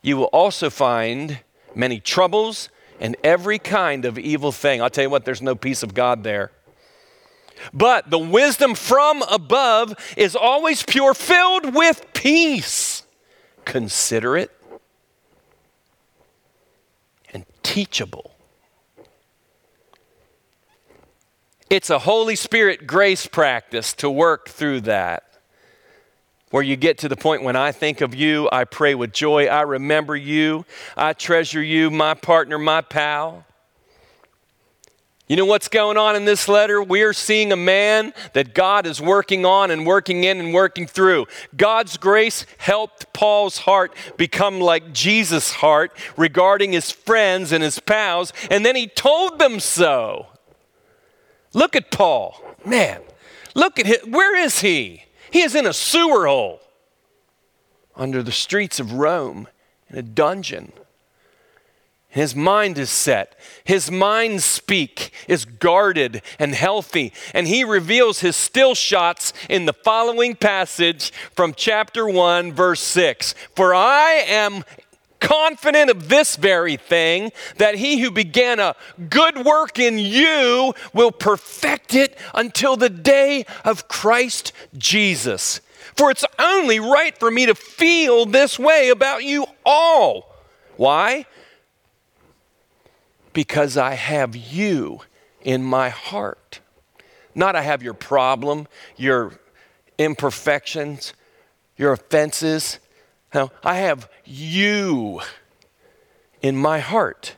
you 0.03 0.17
will 0.17 0.25
also 0.25 0.69
find 0.69 1.41
many 1.75 2.01
troubles 2.01 2.69
and 3.01 3.17
every 3.25 3.59
kind 3.59 4.05
of 4.05 4.19
evil 4.19 4.53
thing. 4.53 4.83
I'll 4.83 4.91
tell 4.91 5.05
you 5.05 5.11
what, 5.11 5.25
there's 5.25 5.43
no 5.43 5.55
peace 5.55 5.83
of 5.83 5.95
God 5.95 6.25
there. 6.25 6.51
But 7.73 8.11
the 8.11 8.19
wisdom 8.19 8.75
from 8.75 9.23
above 9.23 9.95
is 10.17 10.37
always 10.37 10.83
pure, 10.83 11.15
filled 11.15 11.75
with 11.75 12.07
peace, 12.15 13.05
considerate, 13.65 14.51
and 17.33 17.45
teachable. 17.63 18.33
It's 21.71 21.91
a 21.91 21.99
Holy 21.99 22.37
Spirit 22.37 22.87
grace 22.87 23.27
practice 23.27 23.93
to 23.95 24.09
work 24.09 24.49
through 24.49 24.83
that 24.83 25.29
where 26.51 26.63
you 26.63 26.77
get 26.77 26.99
to 26.99 27.09
the 27.09 27.17
point 27.17 27.43
when 27.43 27.57
I 27.57 27.73
think 27.73 28.01
of 28.01 28.15
you, 28.15 28.49
I 28.51 28.65
pray 28.65 28.95
with 28.95 29.13
joy. 29.13 29.47
I 29.47 29.63
remember 29.63 30.17
you. 30.17 30.65
I 30.97 31.13
treasure 31.13 31.63
you, 31.63 31.91
my 31.91 32.15
partner, 32.15 32.59
my 32.59 32.81
pal. 32.81 33.45
You 35.29 35.37
know 35.37 35.45
what's 35.45 35.69
going 35.69 35.99
on 35.99 36.17
in 36.17 36.25
this 36.25 36.49
letter? 36.49 36.83
We 36.83 37.03
are 37.03 37.13
seeing 37.13 37.53
a 37.53 37.57
man 37.57 38.15
that 38.33 38.55
God 38.55 38.87
is 38.87 38.99
working 38.99 39.45
on 39.45 39.71
and 39.71 39.85
working 39.87 40.25
in 40.25 40.41
and 40.41 40.55
working 40.55 40.87
through. 40.87 41.27
God's 41.55 41.99
grace 41.99 42.47
helped 42.57 43.13
Paul's 43.13 43.59
heart 43.59 43.95
become 44.17 44.59
like 44.59 44.95
Jesus' 44.95 45.53
heart 45.53 45.93
regarding 46.17 46.73
his 46.73 46.91
friends 46.91 47.53
and 47.53 47.63
his 47.63 47.79
pals, 47.79 48.33
and 48.51 48.65
then 48.65 48.75
he 48.75 48.87
told 48.87 49.39
them 49.39 49.61
so. 49.61 50.29
Look 51.53 51.77
at 51.77 51.91
Paul. 51.91 52.43
Man, 52.65 53.03
look 53.55 53.79
at 53.79 53.85
him. 53.85 54.11
Where 54.11 54.35
is 54.35 54.61
he? 54.61 55.05
He 55.31 55.43
is 55.43 55.55
in 55.55 55.67
a 55.67 55.75
sewer 55.75 56.27
hole 56.27 56.63
under 57.95 58.23
the 58.23 58.33
streets 58.33 58.81
of 58.81 58.95
Rome 58.95 59.47
in 59.91 59.99
a 59.99 60.03
dungeon. 60.03 60.73
His 62.11 62.35
mind 62.35 62.79
is 62.79 62.89
set. 62.89 63.39
His 63.65 63.91
mind 63.91 64.43
speak 64.43 65.13
is 65.29 65.45
guarded 65.45 66.23
and 66.39 66.55
healthy. 66.55 67.13
And 67.35 67.47
he 67.47 67.65
reveals 67.65 68.21
his 68.21 68.35
still 68.35 68.75
shots 68.75 69.35
in 69.49 69.67
the 69.67 69.75
following 69.75 70.35
passage 70.35 71.13
from 71.37 71.53
chapter 71.55 72.09
1, 72.09 72.53
verse 72.53 72.81
6. 72.81 73.35
For 73.55 73.75
I 73.75 74.25
am 74.27 74.65
confident 75.21 75.91
of 75.91 76.09
this 76.09 76.37
very 76.37 76.77
thing, 76.77 77.33
that 77.57 77.75
he 77.75 78.01
who 78.01 78.11
began 78.11 78.59
a 78.59 78.77
good 79.11 79.45
work 79.45 79.79
in 79.79 79.99
you 79.99 80.73
will 80.93 81.13
perfect 81.13 81.95
it 81.95 82.17
until 82.35 82.77
the 82.77 82.89
day 82.89 83.45
of 83.65 83.89
Christ 83.89 84.53
Jesus. 84.77 85.61
For 85.97 86.11
it's 86.11 86.25
only 86.39 86.81
right 86.81 87.17
for 87.19 87.31
me 87.31 87.47
to 87.47 87.55
feel 87.55 88.27
this 88.27 88.59
way 88.59 88.89
about 88.91 89.25
you 89.25 89.47
all. 89.67 90.35
Why? 90.77 91.27
Because 93.39 93.77
I 93.77 93.95
have 93.95 94.35
you 94.35 95.03
in 95.43 95.63
my 95.63 95.91
heart. 95.91 96.59
Not 97.37 97.55
I 97.55 97.63
have 97.63 97.85
your 97.85 97.95
problem, 97.95 98.67
your 98.97 99.39
imperfections, 99.97 101.13
your 101.77 101.93
offenses 101.93 102.81
now, 103.35 103.51
I 103.63 103.77
have 103.77 104.11
you 104.25 105.21
in 106.41 106.57
my 106.57 106.81
heart. 106.81 107.37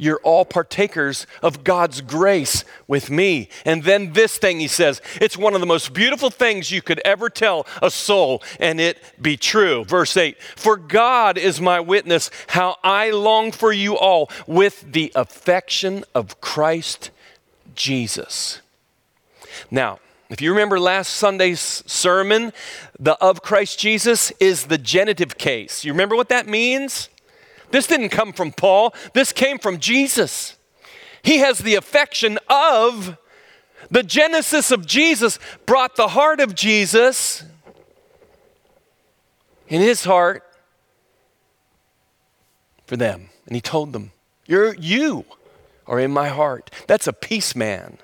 You're 0.00 0.20
all 0.22 0.46
partakers 0.46 1.26
of 1.42 1.62
God's 1.62 2.00
grace 2.00 2.64
with 2.88 3.10
me. 3.10 3.50
And 3.66 3.84
then 3.84 4.14
this 4.14 4.38
thing 4.38 4.58
he 4.58 4.66
says, 4.66 5.02
it's 5.20 5.36
one 5.36 5.54
of 5.54 5.60
the 5.60 5.66
most 5.66 5.92
beautiful 5.92 6.30
things 6.30 6.70
you 6.70 6.80
could 6.80 7.00
ever 7.04 7.28
tell 7.28 7.66
a 7.82 7.90
soul, 7.90 8.42
and 8.58 8.80
it 8.80 8.98
be 9.20 9.36
true. 9.36 9.84
Verse 9.84 10.16
8 10.16 10.40
For 10.56 10.78
God 10.78 11.36
is 11.36 11.60
my 11.60 11.80
witness, 11.80 12.30
how 12.48 12.76
I 12.82 13.10
long 13.10 13.52
for 13.52 13.72
you 13.72 13.98
all 13.98 14.30
with 14.46 14.92
the 14.92 15.12
affection 15.14 16.04
of 16.14 16.40
Christ 16.40 17.10
Jesus. 17.74 18.62
Now, 19.70 19.98
if 20.30 20.40
you 20.40 20.50
remember 20.50 20.80
last 20.80 21.14
Sunday's 21.14 21.82
sermon, 21.86 22.52
the 22.98 23.14
of 23.22 23.42
Christ 23.42 23.78
Jesus 23.78 24.30
is 24.40 24.66
the 24.66 24.78
genitive 24.78 25.36
case. 25.36 25.84
You 25.84 25.92
remember 25.92 26.16
what 26.16 26.28
that 26.28 26.46
means? 26.46 27.08
This 27.70 27.86
didn't 27.86 28.10
come 28.10 28.32
from 28.32 28.52
Paul, 28.52 28.94
this 29.14 29.32
came 29.32 29.58
from 29.58 29.78
Jesus. 29.78 30.56
He 31.22 31.38
has 31.38 31.58
the 31.58 31.74
affection 31.74 32.38
of 32.48 33.18
the 33.90 34.02
genesis 34.02 34.70
of 34.70 34.86
Jesus, 34.86 35.38
brought 35.66 35.96
the 35.96 36.08
heart 36.08 36.40
of 36.40 36.54
Jesus 36.54 37.44
in 39.68 39.80
his 39.80 40.04
heart 40.04 40.42
for 42.86 42.96
them. 42.96 43.30
And 43.46 43.54
he 43.54 43.60
told 43.60 43.92
them, 43.92 44.12
You're 44.46 44.74
you 44.74 45.24
are 45.86 45.98
in 45.98 46.10
my 46.10 46.28
heart. 46.28 46.70
That's 46.86 47.06
a 47.06 47.12
peace 47.12 47.56
man. 47.56 47.98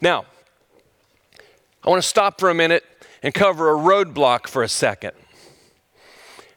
Now, 0.00 0.24
I 1.82 1.90
want 1.90 2.02
to 2.02 2.08
stop 2.08 2.40
for 2.40 2.50
a 2.50 2.54
minute 2.54 2.84
and 3.22 3.34
cover 3.34 3.70
a 3.70 3.78
roadblock 3.78 4.46
for 4.46 4.62
a 4.62 4.68
second. 4.68 5.12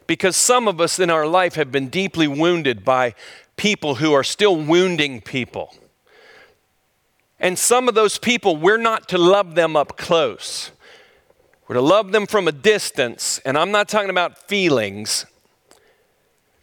Because 0.08 0.36
some 0.36 0.66
of 0.66 0.80
us 0.80 0.98
in 0.98 1.10
our 1.10 1.26
life 1.26 1.54
have 1.54 1.70
been 1.70 1.88
deeply 1.88 2.26
wounded 2.26 2.84
by 2.84 3.14
people 3.56 3.96
who 3.96 4.12
are 4.14 4.24
still 4.24 4.56
wounding 4.56 5.20
people. 5.20 5.72
And 7.38 7.56
some 7.56 7.88
of 7.88 7.94
those 7.94 8.18
people, 8.18 8.56
we're 8.56 8.78
not 8.78 9.08
to 9.10 9.18
love 9.18 9.54
them 9.54 9.76
up 9.76 9.96
close. 9.96 10.72
We're 11.68 11.74
to 11.74 11.82
love 11.82 12.10
them 12.10 12.26
from 12.26 12.48
a 12.48 12.52
distance. 12.52 13.38
And 13.44 13.56
I'm 13.56 13.70
not 13.70 13.88
talking 13.88 14.10
about 14.10 14.48
feelings. 14.48 15.26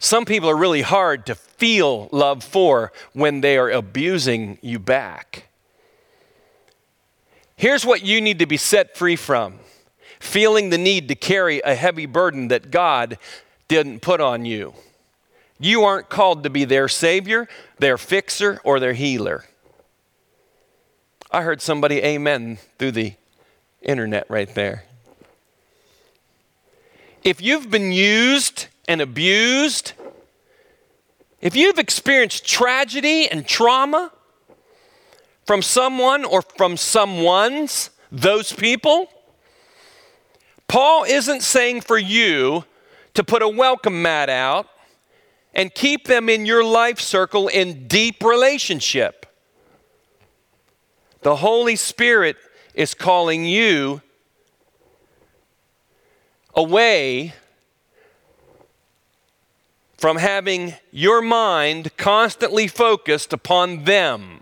Some 0.02 0.26
people 0.26 0.50
are 0.50 0.58
really 0.58 0.82
hard 0.82 1.28
to 1.28 1.36
feel 1.36 2.10
love 2.12 2.44
for 2.44 2.92
when 3.14 3.42
they 3.42 3.58
are 3.58 3.70
abusing 3.70 4.58
you 4.62 4.80
back. 4.80 5.50
Here's 7.56 7.86
what 7.86 8.04
you 8.04 8.20
need 8.20 8.40
to 8.40 8.46
be 8.46 8.58
set 8.58 8.98
free 8.98 9.16
from 9.16 9.60
feeling 10.20 10.70
the 10.70 10.78
need 10.78 11.08
to 11.08 11.16
carry 11.16 11.62
a 11.62 11.76
heavy 11.76 12.06
burden 12.06 12.48
that 12.50 12.72
God 12.72 13.18
didn't 13.68 14.02
put 14.02 14.22
on 14.22 14.46
you. 14.46 14.74
You 15.60 15.84
aren't 15.84 16.10
called 16.10 16.44
to 16.44 16.50
be 16.50 16.66
their 16.66 16.88
savior, 16.88 17.48
their 17.80 17.98
fixer, 17.98 18.60
or 18.64 18.80
their 18.80 18.94
healer. 18.94 19.46
I 21.32 21.42
heard 21.42 21.62
somebody 21.62 22.00
amen 22.00 22.60
through 22.78 22.92
the 22.92 23.14
internet 23.82 24.30
right 24.30 24.54
there. 24.54 24.86
If 27.24 27.42
you've 27.42 27.72
been 27.72 27.92
used 27.92 28.68
and 28.88 29.02
abused, 29.02 29.94
if 31.42 31.56
you've 31.56 31.80
experienced 31.80 32.46
tragedy 32.48 33.30
and 33.30 33.48
trauma, 33.48 34.12
from 35.46 35.62
someone 35.62 36.26
or 36.26 36.42
from 36.42 36.76
someone's, 36.76 37.92
those 38.12 38.52
people, 38.52 39.10
Paul 40.68 41.04
isn't 41.04 41.42
saying 41.42 41.82
for 41.82 41.98
you 41.98 42.66
to 43.14 43.24
put 43.24 43.42
a 43.42 43.50
welcome 43.50 44.02
mat 44.02 44.30
out 44.30 44.68
and 45.54 45.74
keep 45.74 46.06
them 46.06 46.28
in 46.30 46.46
your 46.46 46.64
life 46.64 47.00
circle 47.00 47.48
in 47.48 47.88
deep 47.88 48.24
relationship. 48.24 49.26
The 51.22 51.38
Holy 51.38 51.76
Spirit 51.76 52.38
is 52.74 52.94
calling 52.94 53.46
you 53.46 54.02
away 56.54 57.34
from 59.98 60.18
having 60.18 60.76
your 60.92 61.22
mind 61.22 61.96
constantly 61.98 62.68
focused 62.68 63.34
upon 63.34 63.86
them. 63.86 64.42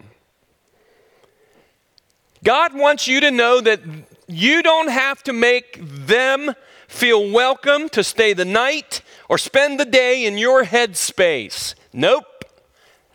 God 2.43 2.73
wants 2.73 3.07
you 3.07 3.21
to 3.21 3.31
know 3.31 3.61
that 3.61 3.79
you 4.27 4.63
don't 4.63 4.89
have 4.89 5.23
to 5.23 5.33
make 5.33 5.79
them 5.81 6.53
feel 6.87 7.31
welcome 7.31 7.89
to 7.89 8.03
stay 8.03 8.33
the 8.33 8.45
night 8.45 9.01
or 9.27 9.37
spend 9.37 9.79
the 9.79 9.85
day 9.85 10.25
in 10.25 10.37
your 10.37 10.63
headspace. 10.63 11.73
Nope, 11.91 12.45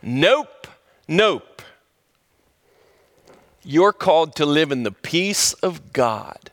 nope, 0.01 0.67
nope. 1.07 1.61
You're 3.63 3.93
called 3.93 4.35
to 4.35 4.45
live 4.45 4.71
in 4.71 4.83
the 4.83 4.91
peace 4.91 5.53
of 5.53 5.93
God. 5.93 6.51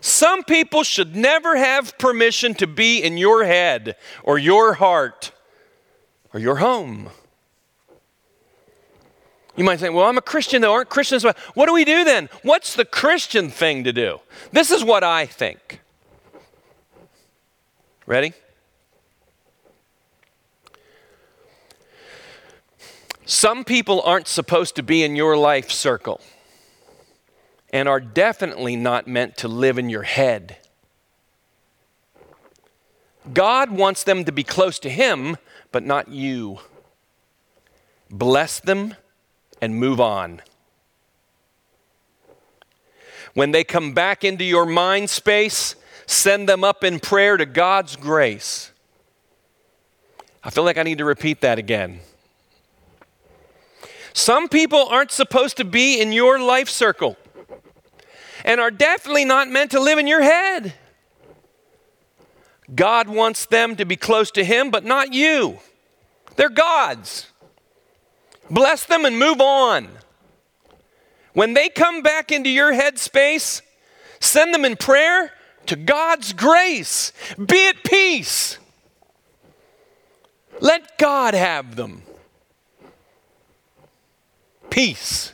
Some 0.00 0.44
people 0.44 0.82
should 0.82 1.14
never 1.14 1.56
have 1.56 1.98
permission 1.98 2.54
to 2.54 2.66
be 2.66 3.02
in 3.02 3.18
your 3.18 3.44
head 3.44 3.96
or 4.22 4.38
your 4.38 4.74
heart 4.74 5.32
or 6.32 6.40
your 6.40 6.56
home. 6.56 7.10
You 9.60 9.64
might 9.64 9.78
say, 9.78 9.90
well, 9.90 10.06
I'm 10.06 10.16
a 10.16 10.22
Christian, 10.22 10.62
though. 10.62 10.72
Aren't 10.72 10.88
Christians? 10.88 11.22
What 11.22 11.66
do 11.66 11.74
we 11.74 11.84
do 11.84 12.02
then? 12.02 12.30
What's 12.42 12.74
the 12.74 12.86
Christian 12.86 13.50
thing 13.50 13.84
to 13.84 13.92
do? 13.92 14.20
This 14.52 14.70
is 14.70 14.82
what 14.82 15.04
I 15.04 15.26
think. 15.26 15.82
Ready? 18.06 18.32
Some 23.26 23.64
people 23.64 24.00
aren't 24.00 24.28
supposed 24.28 24.76
to 24.76 24.82
be 24.82 25.04
in 25.04 25.14
your 25.14 25.36
life 25.36 25.70
circle 25.70 26.22
and 27.70 27.86
are 27.86 28.00
definitely 28.00 28.76
not 28.76 29.06
meant 29.06 29.36
to 29.36 29.46
live 29.46 29.76
in 29.76 29.90
your 29.90 30.04
head. 30.04 30.56
God 33.34 33.70
wants 33.70 34.04
them 34.04 34.24
to 34.24 34.32
be 34.32 34.42
close 34.42 34.78
to 34.78 34.88
Him, 34.88 35.36
but 35.70 35.84
not 35.84 36.08
you. 36.08 36.60
Bless 38.08 38.58
them 38.58 38.94
and 39.60 39.76
move 39.76 40.00
on. 40.00 40.42
When 43.34 43.52
they 43.52 43.64
come 43.64 43.92
back 43.92 44.24
into 44.24 44.44
your 44.44 44.66
mind 44.66 45.10
space, 45.10 45.76
send 46.06 46.48
them 46.48 46.64
up 46.64 46.82
in 46.82 46.98
prayer 46.98 47.36
to 47.36 47.46
God's 47.46 47.96
grace. 47.96 48.72
I 50.42 50.50
feel 50.50 50.64
like 50.64 50.78
I 50.78 50.82
need 50.82 50.98
to 50.98 51.04
repeat 51.04 51.42
that 51.42 51.58
again. 51.58 52.00
Some 54.12 54.48
people 54.48 54.86
aren't 54.88 55.12
supposed 55.12 55.56
to 55.58 55.64
be 55.64 56.00
in 56.00 56.12
your 56.12 56.40
life 56.40 56.68
circle 56.68 57.16
and 58.44 58.60
are 58.60 58.70
definitely 58.70 59.24
not 59.24 59.48
meant 59.48 59.70
to 59.72 59.80
live 59.80 59.98
in 59.98 60.06
your 60.06 60.22
head. 60.22 60.74
God 62.74 63.08
wants 63.08 63.46
them 63.46 63.76
to 63.76 63.84
be 63.84 63.96
close 63.96 64.30
to 64.32 64.44
Him, 64.44 64.70
but 64.70 64.84
not 64.84 65.12
you. 65.12 65.58
They're 66.36 66.48
God's. 66.48 67.26
Bless 68.50 68.84
them 68.84 69.04
and 69.04 69.18
move 69.18 69.40
on. 69.40 69.88
When 71.32 71.54
they 71.54 71.68
come 71.68 72.02
back 72.02 72.32
into 72.32 72.50
your 72.50 72.72
headspace, 72.72 73.62
send 74.18 74.52
them 74.52 74.64
in 74.64 74.76
prayer 74.76 75.32
to 75.66 75.76
God's 75.76 76.32
grace. 76.32 77.12
Be 77.36 77.68
at 77.68 77.84
peace. 77.84 78.58
Let 80.60 80.98
God 80.98 81.34
have 81.34 81.76
them. 81.76 82.02
Peace. 84.68 85.32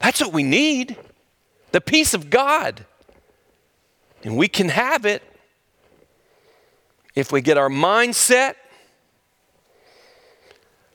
That's 0.00 0.20
what 0.20 0.32
we 0.32 0.42
need 0.42 0.96
the 1.72 1.80
peace 1.80 2.14
of 2.14 2.30
God. 2.30 2.86
And 4.24 4.36
we 4.36 4.48
can 4.48 4.70
have 4.70 5.04
it 5.04 5.22
if 7.14 7.30
we 7.30 7.40
get 7.40 7.58
our 7.58 7.68
mindset, 7.68 8.54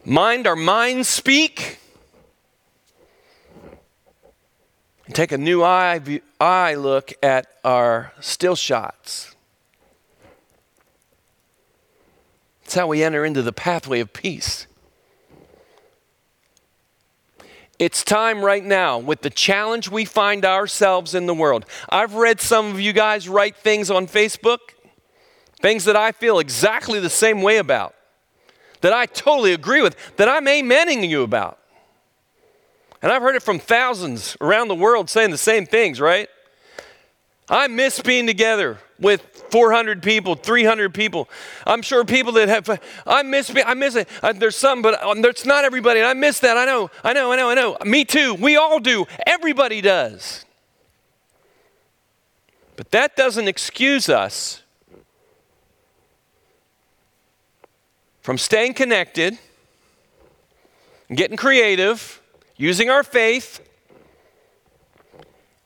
mind 0.06 0.48
our 0.48 0.56
minds 0.56 1.08
speak, 1.08 1.80
and 5.06 5.16
take 5.16 5.32
a 5.32 5.38
new 5.38 5.64
eye, 5.64 6.22
eye 6.40 6.76
look 6.76 7.14
at 7.22 7.48
our 7.64 8.14
still 8.20 8.56
shots. 8.56 9.36
That's 12.64 12.76
how 12.76 12.88
we 12.88 13.04
enter 13.04 13.26
into 13.26 13.42
the 13.42 13.52
pathway 13.52 14.00
of 14.00 14.14
peace. 14.14 14.68
It's 17.78 18.04
time 18.04 18.46
right 18.46 18.64
now 18.64 19.00
with 19.00 19.22
the 19.22 19.30
challenge 19.30 19.90
we 19.90 20.06
find 20.06 20.46
ourselves 20.46 21.16
in 21.16 21.26
the 21.26 21.34
world. 21.34 21.66
I've 21.90 22.14
read 22.14 22.40
some 22.40 22.68
of 22.68 22.80
you 22.80 22.94
guys 22.94 23.28
write 23.28 23.58
things 23.58 23.90
on 23.90 24.08
Facebook, 24.08 24.60
things 25.60 25.86
that 25.86 25.96
I 25.96 26.12
feel 26.12 26.40
exactly 26.40 27.00
the 27.00 27.10
same 27.10 27.42
way 27.42 27.58
about, 27.58 27.96
that 28.82 28.94
I 28.94 29.06
totally 29.06 29.54
agree 29.54 29.82
with, 29.82 29.96
that 30.18 30.28
I'm 30.28 30.46
amening 30.46 31.08
you 31.08 31.24
about. 31.24 31.60
And 33.02 33.12
I've 33.12 33.22
heard 33.22 33.36
it 33.36 33.44
from 33.44 33.60
thousands 33.60 34.38
around 34.42 34.68
the 34.68 34.76
world 34.76 35.10
saying 35.10 35.32
the 35.32 35.38
same 35.38 35.66
things, 35.66 36.00
right? 36.00 36.30
I 37.50 37.68
miss 37.68 38.00
being 38.00 38.28
together 38.28 38.78
with 39.00 39.22
400 39.50 40.02
people, 40.04 40.36
300 40.36 40.94
people. 40.94 41.28
I'm 41.66 41.82
sure 41.82 42.06
people 42.06 42.32
that 42.34 42.48
have, 42.48 42.80
I 43.06 43.24
miss, 43.24 43.52
I 43.66 43.74
miss 43.74 43.96
it. 43.96 44.08
Uh, 44.22 44.34
there's 44.34 44.56
some, 44.56 44.82
but 44.82 45.02
um, 45.04 45.22
there's 45.22 45.46
not 45.46 45.66
everybody. 45.66 46.00
And 46.00 46.08
I 46.08 46.14
miss 46.14 46.40
that. 46.42 46.56
I 46.56 46.66
know, 46.66 46.90
I 47.04 47.14
know, 47.14 47.32
I 47.32 47.36
know, 47.36 47.50
I 47.50 47.56
know. 47.56 47.78
Me 47.84 48.06
too. 48.06 48.36
We 48.36 48.56
all 48.56 48.80
do. 48.80 49.06
Everybody 49.26 49.82
does. 49.82 50.46
But 52.78 52.92
that 52.92 53.16
doesn't 53.16 53.48
excuse 53.48 54.08
us 54.08 54.62
from 58.22 58.38
staying 58.38 58.74
connected, 58.74 59.38
getting 61.14 61.38
creative, 61.38 62.22
using 62.56 62.90
our 62.90 63.04
faith, 63.04 63.68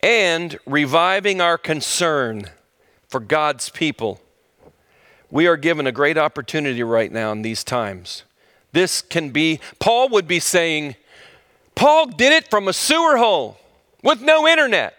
and 0.02 0.58
reviving 0.65 1.41
our 1.41 1.58
concern 1.58 2.50
for 3.08 3.20
God's 3.20 3.70
people. 3.70 4.22
We 5.32 5.48
are 5.48 5.58
given 5.58 5.88
a 5.88 5.91
great 5.91 6.18
opportunity 6.18 6.84
right 6.84 7.12
now 7.12 7.32
in 7.32 7.41
these 7.41 7.63
times. 7.63 8.24
This 8.72 9.02
can 9.02 9.32
be, 9.32 9.60
Paul 9.80 10.10
would 10.10 10.28
be 10.28 10.39
saying, 10.39 10.96
Paul 11.76 12.08
did 12.08 12.32
it 12.32 12.50
from 12.50 12.68
a 12.68 12.74
sewer 12.74 13.18
hole 13.18 13.58
with 14.04 14.22
no 14.22 14.48
internet. 14.48 14.96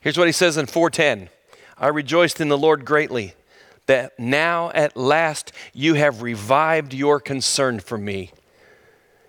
Here's 0.00 0.18
what 0.18 0.26
he 0.26 0.32
says 0.32 0.56
in 0.56 0.66
410 0.66 1.28
I 1.82 1.88
rejoiced 1.88 2.40
in 2.40 2.48
the 2.48 2.56
Lord 2.56 2.84
greatly 2.84 3.34
that 3.86 4.16
now 4.16 4.70
at 4.70 4.96
last 4.96 5.50
you 5.74 5.94
have 5.94 6.22
revived 6.22 6.94
your 6.94 7.18
concern 7.18 7.80
for 7.80 7.98
me. 7.98 8.30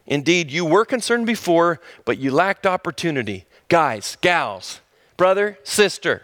Indeed, 0.06 0.52
you 0.52 0.63
were 0.63 0.86
concerned 0.86 1.26
before, 1.26 1.82
but 2.06 2.20
you 2.20 2.30
lacked 2.30 2.68
opportunity. 2.68 3.46
Guys, 3.70 4.18
gals, 4.22 4.82
brother, 5.18 5.58
sister, 5.63 6.22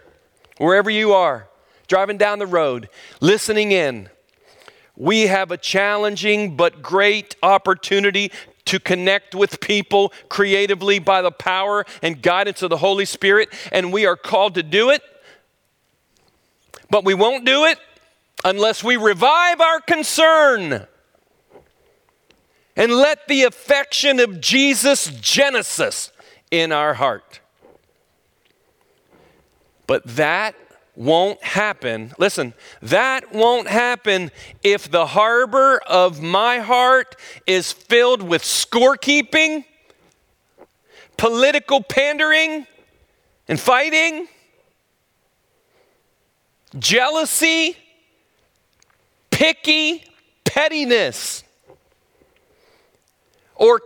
wherever 0.56 0.88
you 0.88 1.12
are, 1.12 1.48
driving 1.88 2.16
down 2.16 2.38
the 2.38 2.46
road, 2.46 2.88
listening 3.20 3.72
in, 3.72 4.08
we 4.94 5.22
have 5.22 5.50
a 5.50 5.56
challenging 5.56 6.54
but 6.54 6.80
great 6.80 7.34
opportunity 7.42 8.30
to 8.66 8.78
connect 8.78 9.34
with 9.34 9.60
people 9.60 10.12
creatively 10.28 11.00
by 11.00 11.22
the 11.22 11.32
power 11.32 11.84
and 12.02 12.22
guidance 12.22 12.62
of 12.62 12.70
the 12.70 12.76
Holy 12.76 13.04
Spirit, 13.04 13.48
and 13.72 13.92
we 13.92 14.06
are 14.06 14.16
called 14.16 14.54
to 14.54 14.62
do 14.62 14.90
it. 14.90 15.02
But 16.90 17.04
we 17.04 17.14
won't 17.14 17.44
do 17.44 17.64
it 17.64 17.78
unless 18.44 18.82
we 18.82 18.96
revive 18.96 19.60
our 19.60 19.80
concern 19.80 20.86
and 22.76 22.92
let 22.92 23.28
the 23.28 23.44
affection 23.44 24.20
of 24.20 24.40
Jesus 24.40 25.06
Genesis 25.20 26.12
in 26.50 26.72
our 26.72 26.94
heart. 26.94 27.40
But 29.86 30.04
that 30.04 30.54
won't 30.96 31.42
happen. 31.42 32.12
Listen, 32.18 32.54
that 32.82 33.32
won't 33.32 33.68
happen 33.68 34.30
if 34.62 34.90
the 34.90 35.06
harbor 35.06 35.78
of 35.86 36.20
my 36.22 36.58
heart 36.58 37.16
is 37.46 37.72
filled 37.72 38.22
with 38.22 38.42
scorekeeping, 38.42 39.64
political 41.16 41.82
pandering, 41.82 42.66
and 43.48 43.58
fighting, 43.58 44.28
jealousy, 46.78 47.76
picky 49.30 50.04
pettiness, 50.44 51.44
or 53.56 53.80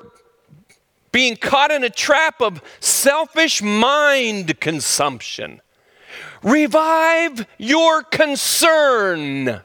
being 1.13 1.37
caught 1.37 1.71
in 1.71 1.85
a 1.85 1.91
trap 1.91 2.41
of 2.41 2.63
selfish 2.81 3.63
mind 3.63 4.59
consumption. 4.61 5.61
Revive 6.43 7.47
your 7.59 8.03
concern. 8.03 9.61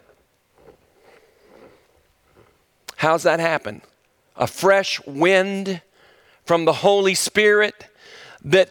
How's 2.97 3.23
that 3.23 3.39
happen? 3.39 3.81
A 4.35 4.45
fresh 4.45 4.99
wind 5.05 5.81
from 6.45 6.65
the 6.65 6.73
Holy 6.73 7.15
Spirit 7.15 7.85
that 8.43 8.69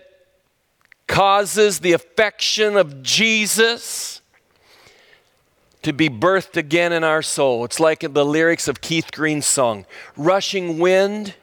causes 1.07 1.81
the 1.81 1.93
affection 1.93 2.77
of 2.77 3.03
Jesus 3.03 4.21
to 5.89 5.93
be 5.93 6.09
birthed 6.09 6.57
again 6.57 6.93
in 6.93 7.03
our 7.03 7.23
soul. 7.23 7.65
It's 7.65 7.81
like 7.81 8.01
the 8.01 8.25
lyrics 8.25 8.69
of 8.69 8.81
Keith 8.81 9.11
Green's 9.11 9.47
song 9.47 9.87
Rushing 10.17 10.79
wind, 10.79 11.35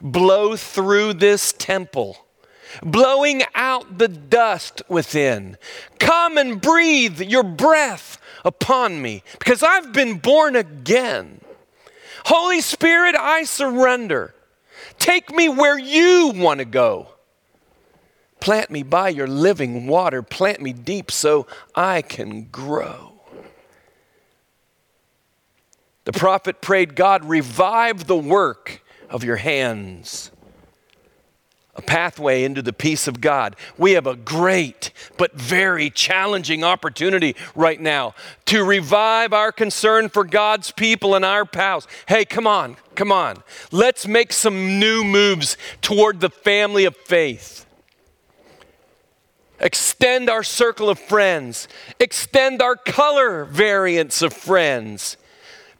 blow 0.00 0.56
through 0.56 1.14
this 1.14 1.52
temple 1.52 2.24
blowing 2.82 3.42
out 3.54 3.98
the 3.98 4.08
dust 4.08 4.82
within. 4.88 5.56
Come 5.98 6.38
and 6.38 6.60
breathe 6.60 7.20
your 7.20 7.44
breath 7.44 8.20
upon 8.44 9.00
me 9.00 9.22
because 9.38 9.62
I've 9.62 9.92
been 9.92 10.18
born 10.18 10.56
again. 10.56 11.40
Holy 12.26 12.60
Spirit, 12.60 13.14
I 13.14 13.44
surrender. 13.44 14.34
Take 14.98 15.30
me 15.30 15.48
where 15.48 15.78
you 15.78 16.32
want 16.34 16.58
to 16.58 16.64
go. 16.64 17.08
Plant 18.40 18.70
me 18.70 18.82
by 18.82 19.08
your 19.08 19.26
living 19.26 19.86
water. 19.86 20.22
Plant 20.22 20.60
me 20.60 20.72
deep 20.72 21.10
so 21.10 21.46
I 21.74 22.02
can 22.02 22.44
grow. 22.44 23.13
The 26.04 26.12
prophet 26.12 26.60
prayed, 26.60 26.94
God, 26.94 27.24
revive 27.24 28.06
the 28.06 28.16
work 28.16 28.82
of 29.08 29.24
your 29.24 29.36
hands 29.36 30.30
a 31.76 31.82
pathway 31.82 32.44
into 32.44 32.62
the 32.62 32.72
peace 32.72 33.08
of 33.08 33.20
God. 33.20 33.56
We 33.76 33.92
have 33.92 34.06
a 34.06 34.16
great 34.16 34.92
but 35.16 35.34
very 35.34 35.90
challenging 35.90 36.62
opportunity 36.62 37.34
right 37.54 37.80
now 37.80 38.14
to 38.46 38.64
revive 38.64 39.32
our 39.32 39.50
concern 39.50 40.08
for 40.08 40.24
God's 40.24 40.70
people 40.70 41.14
and 41.14 41.24
our 41.24 41.44
pals. 41.44 41.88
Hey, 42.06 42.24
come 42.24 42.46
on, 42.46 42.76
come 42.94 43.10
on. 43.10 43.42
Let's 43.72 44.06
make 44.06 44.32
some 44.32 44.78
new 44.78 45.04
moves 45.04 45.56
toward 45.82 46.20
the 46.20 46.30
family 46.30 46.84
of 46.84 46.96
faith. 46.96 47.66
Extend 49.60 50.28
our 50.28 50.42
circle 50.42 50.90
of 50.90 50.98
friends, 50.98 51.68
extend 51.98 52.60
our 52.60 52.76
color 52.76 53.44
variants 53.44 54.20
of 54.20 54.32
friends 54.32 55.16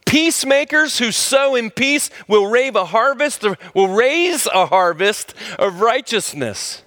Peacemakers 0.05 0.99
who 0.99 1.11
sow 1.11 1.55
in 1.55 1.71
peace 1.71 2.09
will 2.27 2.47
raise 2.47 2.75
a 2.75 2.85
harvest, 2.85 3.43
will 3.73 3.87
raise 3.87 4.47
a 4.47 4.67
harvest 4.67 5.33
of 5.57 5.81
righteousness. 5.81 6.83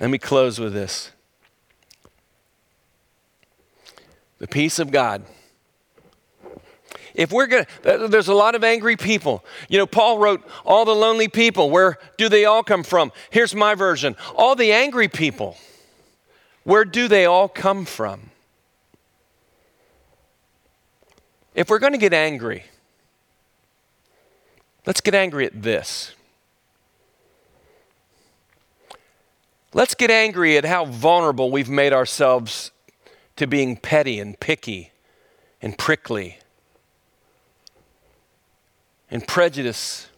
Let 0.00 0.10
me 0.10 0.18
close 0.18 0.58
with 0.58 0.72
this. 0.72 1.12
The 4.38 4.48
peace 4.48 4.80
of 4.80 4.90
God. 4.90 5.24
If 7.14 7.30
we're 7.30 7.46
going 7.46 7.66
to, 7.84 8.08
there's 8.08 8.26
a 8.28 8.34
lot 8.34 8.56
of 8.56 8.64
angry 8.64 8.96
people. 8.96 9.44
You 9.68 9.78
know, 9.78 9.86
Paul 9.86 10.18
wrote, 10.18 10.42
All 10.64 10.84
the 10.84 10.94
lonely 10.94 11.28
people, 11.28 11.70
where 11.70 11.98
do 12.16 12.28
they 12.28 12.44
all 12.44 12.64
come 12.64 12.82
from? 12.82 13.12
Here's 13.30 13.54
my 13.54 13.76
version 13.76 14.16
All 14.34 14.56
the 14.56 14.72
angry 14.72 15.08
people, 15.08 15.56
where 16.64 16.84
do 16.84 17.06
they 17.06 17.24
all 17.24 17.48
come 17.48 17.84
from? 17.84 18.31
If 21.54 21.68
we're 21.68 21.78
going 21.78 21.92
to 21.92 21.98
get 21.98 22.14
angry, 22.14 22.64
let's 24.86 25.00
get 25.00 25.14
angry 25.14 25.44
at 25.44 25.62
this. 25.62 26.14
Let's 29.74 29.94
get 29.94 30.10
angry 30.10 30.56
at 30.56 30.64
how 30.64 30.84
vulnerable 30.84 31.50
we've 31.50 31.68
made 31.68 31.92
ourselves 31.92 32.72
to 33.36 33.46
being 33.46 33.76
petty 33.76 34.18
and 34.18 34.38
picky 34.38 34.92
and 35.60 35.76
prickly 35.76 36.38
and 39.10 39.26
prejudice 39.26 40.08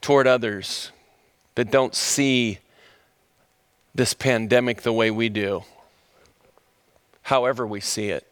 toward 0.00 0.26
others 0.26 0.90
that 1.54 1.70
don't 1.70 1.94
see 1.94 2.58
this 3.94 4.14
pandemic 4.14 4.82
the 4.82 4.92
way 4.92 5.10
we 5.10 5.28
do, 5.28 5.62
however 7.22 7.66
we 7.66 7.80
see 7.80 8.08
it. 8.08 8.26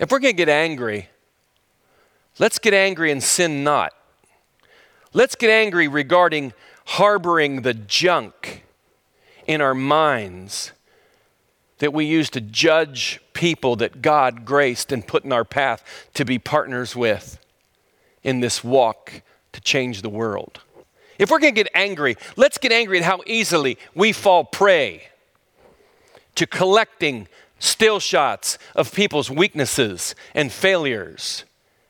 If 0.00 0.10
we're 0.10 0.18
going 0.18 0.32
to 0.32 0.36
get 0.36 0.48
angry, 0.48 1.10
let's 2.38 2.58
get 2.58 2.72
angry 2.72 3.12
and 3.12 3.22
sin 3.22 3.62
not. 3.62 3.92
Let's 5.12 5.34
get 5.34 5.50
angry 5.50 5.88
regarding 5.88 6.54
harboring 6.86 7.60
the 7.60 7.74
junk 7.74 8.64
in 9.46 9.60
our 9.60 9.74
minds 9.74 10.72
that 11.78 11.92
we 11.92 12.06
use 12.06 12.30
to 12.30 12.40
judge 12.40 13.20
people 13.34 13.76
that 13.76 14.00
God 14.00 14.46
graced 14.46 14.90
and 14.90 15.06
put 15.06 15.24
in 15.24 15.32
our 15.32 15.44
path 15.44 15.84
to 16.14 16.24
be 16.24 16.38
partners 16.38 16.96
with 16.96 17.38
in 18.22 18.40
this 18.40 18.64
walk 18.64 19.20
to 19.52 19.60
change 19.60 20.00
the 20.00 20.08
world. 20.08 20.60
If 21.18 21.30
we're 21.30 21.40
going 21.40 21.54
to 21.54 21.62
get 21.62 21.70
angry, 21.74 22.16
let's 22.36 22.56
get 22.56 22.72
angry 22.72 22.96
at 22.96 23.04
how 23.04 23.20
easily 23.26 23.76
we 23.94 24.12
fall 24.12 24.44
prey 24.44 25.08
to 26.36 26.46
collecting 26.46 27.28
still 27.60 28.00
shots 28.00 28.58
of 28.74 28.92
people's 28.92 29.30
weaknesses 29.30 30.16
and 30.34 30.50
failures 30.50 31.44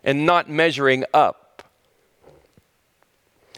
and 0.04 0.26
not 0.26 0.50
measuring 0.50 1.04
up. 1.14 1.62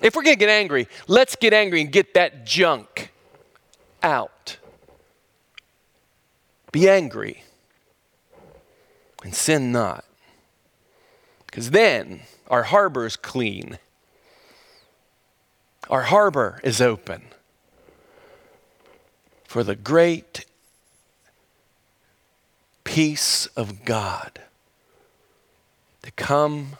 If 0.00 0.14
we're 0.14 0.22
going 0.22 0.36
to 0.36 0.40
get 0.40 0.48
angry, 0.48 0.88
let's 1.08 1.34
get 1.34 1.52
angry 1.52 1.80
and 1.80 1.90
get 1.90 2.14
that 2.14 2.44
junk 2.44 3.12
out. 4.02 4.58
Be 6.70 6.88
angry 6.88 7.42
and 9.22 9.34
sin 9.34 9.72
not. 9.72 10.04
Because 11.46 11.70
then 11.70 12.22
our 12.48 12.64
harbor 12.64 13.06
is 13.06 13.16
clean, 13.16 13.78
our 15.88 16.02
harbor 16.02 16.60
is 16.64 16.80
open 16.80 17.22
for 19.44 19.62
the 19.62 19.76
great 19.76 20.46
peace 22.92 23.46
of 23.56 23.86
God 23.86 24.38
to 26.02 26.10
come 26.10 26.76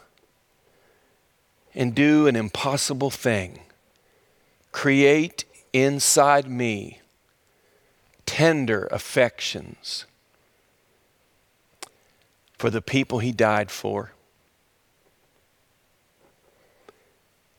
and 1.73 1.95
do 1.95 2.27
an 2.27 2.35
impossible 2.35 3.09
thing. 3.09 3.57
Create 4.71 5.45
inside 5.73 6.47
me 6.47 6.99
tender 8.27 8.87
affections 8.91 10.05
for 12.59 12.69
the 12.69 12.79
people 12.79 13.17
he 13.17 13.31
died 13.31 13.71
for. 13.71 14.11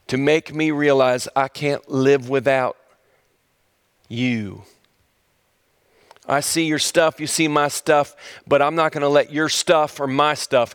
To 0.06 0.16
make 0.16 0.54
me 0.54 0.70
realize 0.70 1.26
I 1.34 1.48
can't 1.48 1.90
live 1.90 2.28
without 2.28 2.76
you. 4.08 4.62
I 6.26 6.40
see 6.40 6.66
your 6.66 6.78
stuff, 6.78 7.20
you 7.20 7.26
see 7.26 7.48
my 7.48 7.68
stuff, 7.68 8.16
but 8.46 8.62
I'm 8.62 8.74
not 8.74 8.92
going 8.92 9.02
to 9.02 9.08
let 9.08 9.32
your 9.32 9.48
stuff 9.48 10.00
or 10.00 10.06
my 10.06 10.34
stuff 10.34 10.74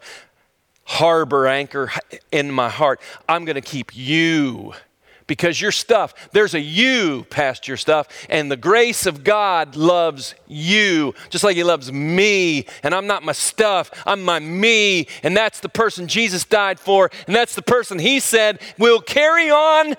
harbor 0.84 1.46
anchor 1.48 1.92
in 2.32 2.52
my 2.52 2.68
heart. 2.68 3.00
I'm 3.28 3.46
going 3.46 3.56
to 3.56 3.62
keep 3.62 3.96
you 3.96 4.74
because 5.30 5.62
your 5.62 5.72
stuff, 5.72 6.32
there's 6.32 6.56
a 6.56 6.60
you 6.60 7.26
past 7.30 7.68
your 7.68 7.78
stuff, 7.78 8.08
and 8.30 8.52
the 8.52 8.58
grace 8.58 9.06
of 9.06 9.24
God 9.24 9.76
loves 9.76 10.34
you 10.48 11.14
just 11.30 11.44
like 11.44 11.56
He 11.56 11.64
loves 11.64 11.92
me. 11.92 12.66
And 12.82 12.96
I'm 12.96 13.06
not 13.06 13.22
my 13.22 13.32
stuff, 13.32 13.92
I'm 14.08 14.24
my 14.24 14.40
me, 14.40 15.08
and 15.22 15.38
that's 15.38 15.60
the 15.60 15.70
person 15.70 16.08
Jesus 16.08 16.44
died 16.44 16.80
for, 16.80 17.12
and 17.28 17.36
that's 17.36 17.54
the 17.54 17.62
person 17.62 18.00
He 18.00 18.20
said 18.20 18.60
will 18.80 19.00
carry 19.00 19.52
on 19.52 19.96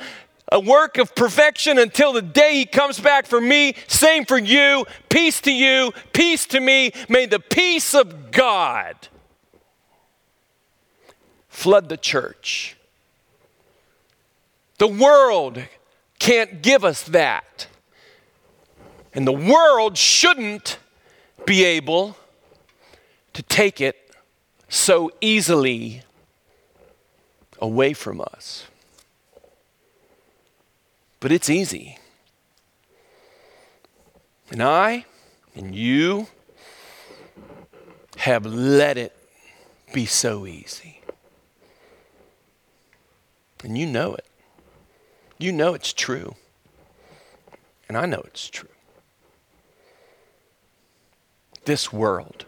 a 0.52 0.60
work 0.60 0.98
of 0.98 1.14
perfection 1.14 1.78
until 1.78 2.12
the 2.12 2.22
day 2.22 2.54
he 2.54 2.66
comes 2.66 2.98
back 2.98 3.26
for 3.26 3.40
me. 3.40 3.74
Same 3.86 4.24
for 4.24 4.38
you. 4.38 4.84
Peace 5.08 5.40
to 5.42 5.52
you, 5.52 5.92
peace 6.12 6.46
to 6.46 6.60
me. 6.60 6.92
May 7.08 7.26
the 7.26 7.40
peace 7.40 7.94
of 7.94 8.30
God 8.30 9.08
flood 11.48 11.88
the 11.88 11.96
church. 11.96 12.76
The 14.78 14.88
world 14.88 15.62
can't 16.18 16.62
give 16.62 16.84
us 16.84 17.02
that. 17.04 17.66
And 19.12 19.26
the 19.26 19.32
world 19.32 19.98
shouldn't 19.98 20.78
be 21.44 21.64
able 21.64 22.16
to 23.34 23.42
take 23.42 23.80
it 23.80 23.96
so 24.68 25.10
easily 25.20 26.02
away 27.60 27.92
from 27.92 28.20
us. 28.20 28.66
But 31.20 31.32
it's 31.32 31.50
easy. 31.50 31.98
And 34.50 34.62
I 34.62 35.04
and 35.54 35.74
you 35.74 36.26
have 38.16 38.44
let 38.46 38.96
it 38.96 39.16
be 39.92 40.06
so 40.06 40.46
easy. 40.46 41.02
And 43.62 43.76
you 43.76 43.86
know 43.86 44.14
it. 44.14 44.26
You 45.38 45.52
know 45.52 45.74
it's 45.74 45.92
true. 45.92 46.34
and 47.88 47.98
I 47.98 48.06
know 48.06 48.22
it's 48.24 48.48
true. 48.48 48.68
This 51.64 51.92
world 51.92 52.46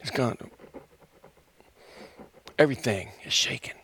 is 0.00 0.10
gone. 0.10 0.38
everything 2.58 3.10
is 3.24 3.32
shaken. 3.32 3.74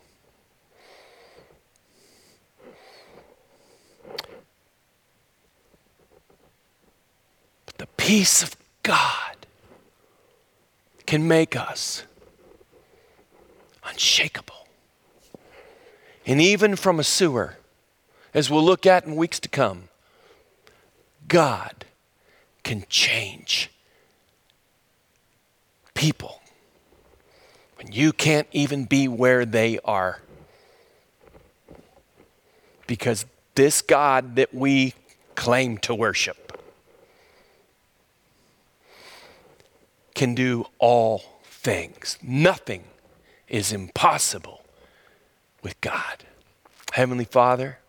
Peace 8.03 8.43
of 8.43 8.57
God 8.83 9.47
can 11.05 11.25
make 11.25 11.55
us 11.55 12.03
unshakable. 13.85 14.67
And 16.25 16.41
even 16.41 16.75
from 16.75 16.99
a 16.99 17.03
sewer, 17.05 17.55
as 18.33 18.49
we'll 18.49 18.63
look 18.63 18.85
at 18.85 19.05
in 19.05 19.15
weeks 19.15 19.39
to 19.39 19.47
come, 19.47 19.87
God 21.29 21.85
can 22.65 22.83
change 22.89 23.71
people 25.93 26.41
when 27.77 27.93
you 27.93 28.11
can't 28.11 28.49
even 28.51 28.83
be 28.83 29.07
where 29.07 29.45
they 29.45 29.79
are. 29.85 30.19
Because 32.85 33.25
this 33.55 33.81
God 33.81 34.35
that 34.35 34.53
we 34.53 34.93
claim 35.35 35.77
to 35.77 35.95
worship 35.95 36.42
can 40.13 40.35
do 40.35 40.65
all 40.79 41.23
things. 41.43 42.17
Nothing 42.21 42.83
is 43.47 43.71
impossible 43.71 44.61
with 45.61 45.79
God. 45.81 46.23
Heavenly 46.91 47.25
Father, 47.25 47.79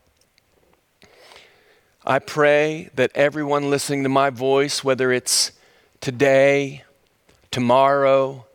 I 2.06 2.18
pray 2.18 2.90
that 2.94 3.10
everyone 3.14 3.70
listening 3.70 4.02
to 4.02 4.08
my 4.08 4.30
voice, 4.30 4.84
whether 4.84 5.10
it's 5.12 5.52
today, 6.00 6.84
tomorrow, 7.50 8.46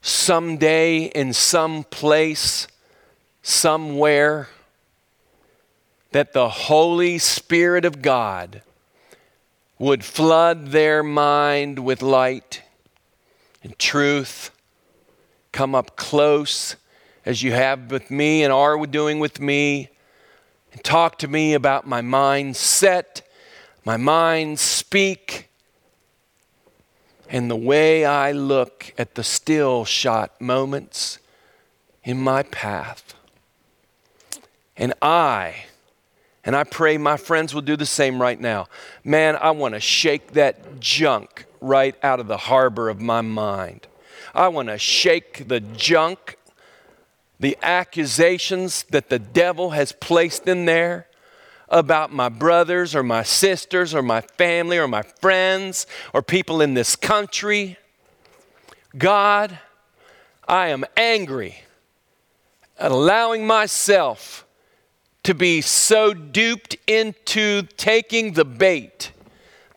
someday, 0.00 1.04
in 1.04 1.32
some 1.32 1.84
place, 1.84 2.66
somewhere, 3.42 4.48
that 6.12 6.32
the 6.32 6.48
Holy 6.48 7.18
Spirit 7.18 7.84
of 7.84 8.02
God 8.02 8.62
would 9.80 10.04
flood 10.04 10.68
their 10.72 11.02
mind 11.02 11.78
with 11.78 12.02
light 12.02 12.60
and 13.62 13.76
truth, 13.78 14.50
come 15.52 15.74
up 15.74 15.96
close 15.96 16.76
as 17.24 17.42
you 17.42 17.52
have 17.52 17.90
with 17.90 18.10
me 18.10 18.44
and 18.44 18.52
are 18.52 18.86
doing 18.86 19.18
with 19.18 19.40
me 19.40 19.88
and 20.70 20.84
talk 20.84 21.16
to 21.16 21.26
me 21.26 21.54
about 21.54 21.86
my 21.86 22.02
mindset, 22.02 23.22
my 23.82 23.96
mind 23.96 24.58
speak, 24.58 25.48
and 27.30 27.50
the 27.50 27.56
way 27.56 28.04
I 28.04 28.32
look 28.32 28.92
at 28.98 29.14
the 29.14 29.24
still 29.24 29.86
shot 29.86 30.38
moments 30.42 31.18
in 32.04 32.20
my 32.20 32.42
path. 32.42 33.14
And 34.76 34.92
I, 35.00 35.64
and 36.44 36.56
I 36.56 36.64
pray 36.64 36.96
my 36.96 37.16
friends 37.16 37.54
will 37.54 37.62
do 37.62 37.76
the 37.76 37.86
same 37.86 38.20
right 38.20 38.40
now. 38.40 38.66
Man, 39.04 39.36
I 39.36 39.50
want 39.50 39.74
to 39.74 39.80
shake 39.80 40.32
that 40.32 40.80
junk 40.80 41.44
right 41.60 41.94
out 42.02 42.20
of 42.20 42.28
the 42.28 42.36
harbor 42.36 42.88
of 42.88 43.00
my 43.00 43.20
mind. 43.20 43.86
I 44.34 44.48
want 44.48 44.68
to 44.68 44.78
shake 44.78 45.48
the 45.48 45.60
junk 45.60 46.36
the 47.40 47.56
accusations 47.62 48.84
that 48.90 49.08
the 49.08 49.18
devil 49.18 49.70
has 49.70 49.92
placed 49.92 50.46
in 50.46 50.66
there 50.66 51.06
about 51.70 52.12
my 52.12 52.28
brothers 52.28 52.94
or 52.94 53.02
my 53.02 53.22
sisters 53.22 53.94
or 53.94 54.02
my 54.02 54.20
family 54.20 54.76
or 54.76 54.86
my 54.86 55.02
friends 55.02 55.86
or 56.12 56.20
people 56.20 56.60
in 56.60 56.74
this 56.74 56.96
country. 56.96 57.78
God, 58.96 59.58
I 60.46 60.68
am 60.68 60.84
angry 60.96 61.62
at 62.78 62.90
allowing 62.90 63.46
myself 63.46 64.44
to 65.22 65.34
be 65.34 65.60
so 65.60 66.14
duped 66.14 66.76
into 66.86 67.62
taking 67.76 68.32
the 68.32 68.44
bait 68.44 69.12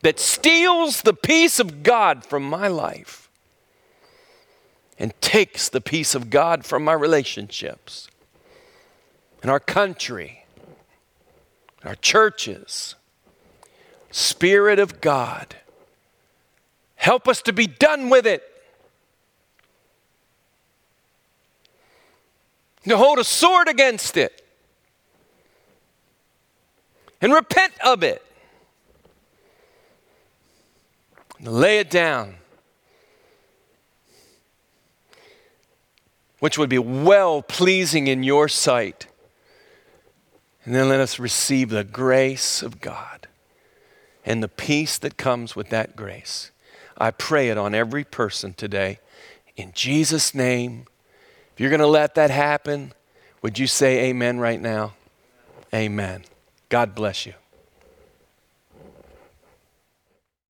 that 0.02 0.18
steals 0.18 1.02
the 1.02 1.14
peace 1.14 1.58
of 1.58 1.82
God 1.82 2.24
from 2.24 2.42
my 2.42 2.68
life 2.68 3.28
and 4.98 5.18
takes 5.20 5.68
the 5.68 5.80
peace 5.80 6.14
of 6.14 6.30
God 6.30 6.64
from 6.64 6.84
my 6.84 6.92
relationships 6.92 8.08
and 9.42 9.50
our 9.50 9.60
country, 9.60 10.44
our 11.84 11.94
churches. 11.96 12.94
Spirit 14.10 14.78
of 14.78 15.00
God, 15.00 15.56
help 16.94 17.26
us 17.26 17.42
to 17.42 17.52
be 17.52 17.66
done 17.66 18.08
with 18.08 18.26
it. 18.26 18.42
To 22.88 22.96
hold 22.96 23.18
a 23.18 23.24
sword 23.24 23.66
against 23.66 24.16
it 24.16 24.43
and 27.24 27.32
repent 27.32 27.72
of 27.84 28.04
it. 28.04 28.24
Lay 31.40 31.78
it 31.78 31.90
down 31.90 32.36
which 36.44 36.58
would 36.58 36.68
be 36.68 36.78
well 36.78 37.40
pleasing 37.40 38.06
in 38.06 38.22
your 38.22 38.48
sight. 38.48 39.06
And 40.62 40.74
then 40.74 40.90
let 40.90 41.00
us 41.00 41.18
receive 41.18 41.70
the 41.70 41.84
grace 41.84 42.62
of 42.62 42.82
God 42.82 43.28
and 44.26 44.42
the 44.42 44.48
peace 44.48 44.98
that 44.98 45.16
comes 45.16 45.56
with 45.56 45.70
that 45.70 45.96
grace. 45.96 46.50
I 46.98 47.12
pray 47.12 47.48
it 47.48 47.56
on 47.56 47.74
every 47.74 48.04
person 48.04 48.52
today. 48.52 48.98
In 49.56 49.72
Jesus' 49.72 50.34
name, 50.34 50.84
if 51.54 51.60
you're 51.60 51.70
going 51.70 51.80
to 51.80 51.86
let 51.86 52.14
that 52.16 52.30
happen, 52.30 52.92
would 53.40 53.58
you 53.58 53.66
say 53.66 54.10
amen 54.10 54.38
right 54.38 54.60
now? 54.60 54.92
Amen. 55.72 56.24
God 56.74 56.92
bless 56.92 57.24
you. 57.24 57.43